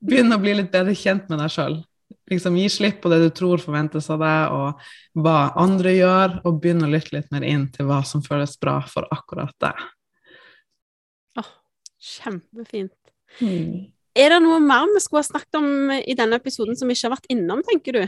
[0.00, 1.80] begynne å bli litt bedre kjent med deg sjøl.
[2.30, 6.60] Liksom Gi slipp på det du tror forventes av deg, og hva andre gjør, og
[6.62, 9.82] begynne å lytte litt mer inn til hva som føles bra for akkurat deg.
[11.40, 11.50] Oh,
[12.00, 12.96] kjempefint.
[13.40, 13.90] Hmm.
[14.14, 17.08] Er det noe mer vi skulle ha snakket om i denne episoden som vi ikke
[17.10, 18.04] har vært innom, tenker du?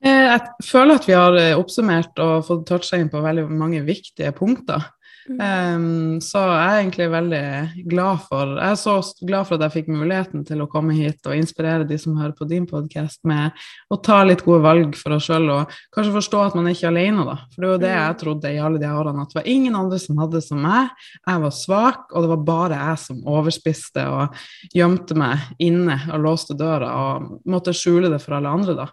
[0.00, 3.82] Eh, jeg føler at vi har eh, oppsummert og fått toucha inn på veldig mange
[3.84, 4.88] viktige punkter.
[5.28, 5.40] Mm.
[5.76, 7.42] Um, så jeg er egentlig veldig
[7.90, 11.28] glad for Jeg er så glad for at jeg fikk muligheten til å komme hit
[11.28, 13.52] og inspirere de som hører på din podkast, med
[13.92, 16.88] å ta litt gode valg for oss sjøl, og kanskje forstå at man er ikke
[16.88, 17.36] er alene, da.
[17.52, 18.18] For det var det jeg mm.
[18.24, 21.06] trodde i alle de årene, at det var ingen andre som hadde som meg.
[21.20, 24.42] Jeg var svak, og det var bare jeg som overspiste og
[24.74, 28.90] gjemte meg inne og låste døra og måtte skjule det for alle andre, da.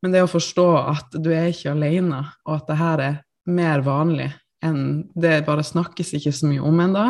[0.00, 3.18] Men det å forstå at du er ikke alene, og at det her er
[3.50, 4.30] mer vanlig
[4.64, 4.80] enn
[5.16, 7.04] det bare snakkes ikke så mye om ennå,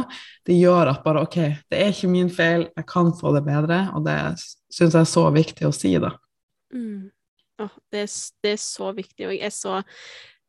[0.47, 1.39] det gjør at bare OK,
[1.71, 4.19] det er ikke min feil, jeg kan få det bedre, og det
[4.71, 6.13] syns jeg er så viktig å si, da.
[6.75, 7.11] Mm.
[7.61, 8.13] Oh, det, er,
[8.45, 9.81] det, er, så viktig, og jeg er så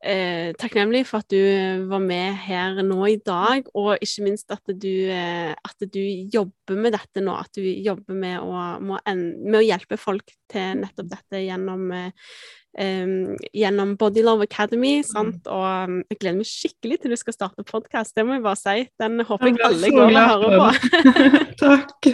[0.02, 4.54] eh, takknemlig for at du eh, var med her nå i dag, og ikke minst
[4.54, 6.02] at du, eh, at du
[6.34, 7.36] jobber med dette nå.
[7.38, 12.34] At du jobber med å, med å hjelpe folk til nettopp dette gjennom eh,
[13.52, 15.02] gjennom Body Love Academy.
[15.04, 15.47] Sant?
[15.52, 18.60] Og um, jeg gleder meg skikkelig til du skal starte podkast, det må jeg bare
[18.60, 18.86] si.
[19.02, 20.70] Den håper jeg, alle går og hører på.
[21.66, 22.12] Takk.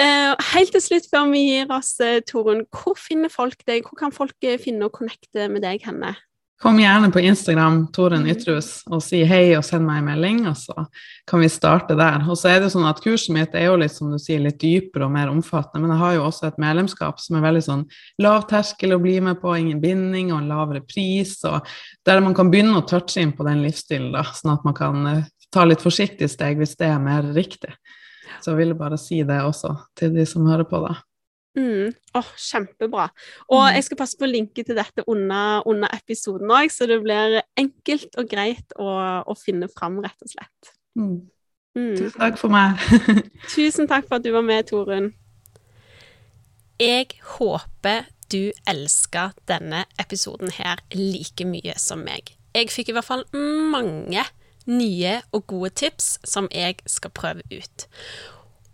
[0.00, 3.86] Uh, helt til slutt, før vi gir oss, uh, Torunn, hvor finner folk deg?
[3.86, 6.16] Hvor kan folk finne og connecte med deg henne?
[6.62, 8.30] Kom gjerne på Instagram, Toren mm.
[8.34, 10.74] Ytrus, og si hei og send meg en melding, og så
[11.30, 12.26] kan vi starte der.
[12.28, 14.58] Og så er det sånn at kurset mitt er jo litt som du sier, litt
[14.60, 17.86] dypere og mer omfattende, men jeg har jo også et medlemskap som er veldig sånn
[18.20, 21.64] lav terskel å bli med på, ingen binding og en lavere pris, og
[22.04, 25.00] der man kan begynne å touche inn på den livsstilen, da, sånn at man kan
[25.08, 27.72] uh, ta litt forsiktige steg hvis det er mer riktig.
[28.44, 31.00] Så jeg ville bare si det også til de som hører på, da.
[31.58, 31.90] Mm.
[32.14, 33.08] Oh, kjempebra.
[33.48, 33.74] Og mm.
[33.74, 37.40] jeg skal passe på å linke til dette under, under episoden òg, så det blir
[37.58, 38.90] enkelt og greit å,
[39.26, 40.72] å finne fram, rett og slett.
[40.98, 41.16] Mm.
[41.78, 41.96] mm.
[41.98, 42.86] Tusen takk for meg.
[43.56, 45.12] Tusen takk for at du var med, Torunn.
[46.80, 52.36] Jeg håper du elsker denne episoden her like mye som meg.
[52.54, 54.22] Jeg fikk i hvert fall mange
[54.70, 57.86] nye og gode tips som jeg skal prøve ut.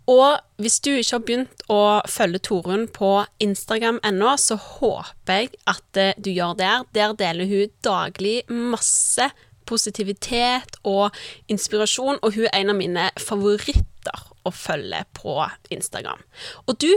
[0.07, 3.11] Og hvis du ikke har begynt å følge Torunn på
[3.43, 6.71] Instagram ennå, så håper jeg at eh, du gjør det.
[6.95, 9.27] Der deler hun daglig masse
[9.67, 11.15] positivitet og
[11.51, 15.35] inspirasjon, og hun er en av mine favoritter å følge på
[15.75, 16.23] Instagram.
[16.71, 16.91] Og du,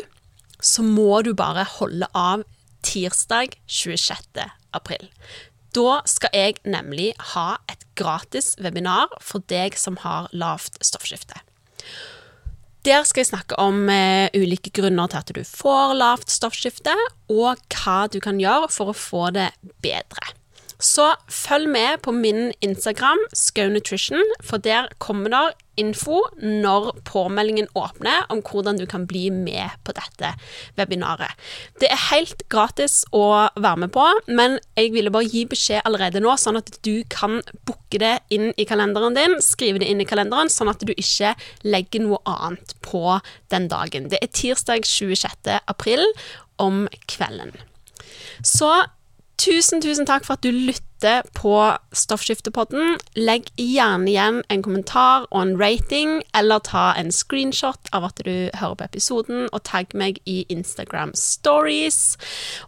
[0.63, 2.47] så må du bare holde av
[2.87, 4.39] tirsdag 26.
[4.77, 5.11] april.
[5.75, 11.43] Da skal jeg nemlig ha et gratis webinar for deg som har lavt stoffskifte.
[12.89, 16.95] Der skal jeg snakke om eh, ulike grunner til at du får lavt stoffskifte,
[17.29, 19.51] og hva du kan gjøre for å få det
[19.85, 20.33] bedre.
[20.81, 25.43] Så følg med på min Instagram, SkauNutrition, for der kommer det
[25.81, 30.33] info når påmeldingen åpner om hvordan du kan bli med på dette
[30.79, 31.37] webinaret.
[31.81, 36.23] Det er helt gratis å være med på, men jeg ville bare gi beskjed allerede
[36.23, 40.09] nå, sånn at du kan booke det inn i kalenderen din, skrive det inn i
[40.09, 43.19] kalenderen, sånn at du ikke legger noe annet på
[43.53, 44.09] den dagen.
[44.13, 45.61] Det er tirsdag 26.
[45.71, 46.05] april
[46.61, 47.55] om kvelden.
[48.45, 48.69] Så
[49.41, 51.55] Tusen, tusen takk for at du lytter på
[51.97, 52.99] Stoffskiftepodden.
[53.17, 58.51] Legg gjerne igjen en kommentar og en rating, eller ta en screenshot av at du
[58.61, 62.19] hører på episoden, og tagg meg i Instagram Stories.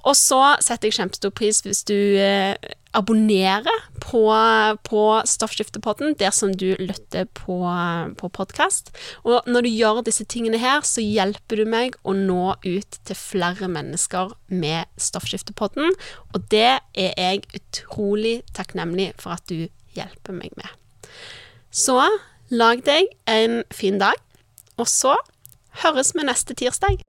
[0.00, 2.56] Og så setter jeg kjempestor pris hvis du eh,
[2.96, 3.72] abonnere
[4.02, 4.22] på,
[4.84, 5.02] på
[6.20, 7.58] der som du lytter på,
[8.18, 8.92] på podkast.
[9.24, 13.18] Og når du gjør disse tingene her, så hjelper du meg å nå ut til
[13.18, 15.94] flere mennesker med Stoffskiftepodden,
[16.32, 20.68] og det er jeg utrolig takknemlig for at du hjelper meg med.
[21.72, 21.98] Så
[22.52, 24.18] lag deg en fin dag,
[24.76, 25.16] og så
[25.84, 27.00] høres vi neste tirsdag.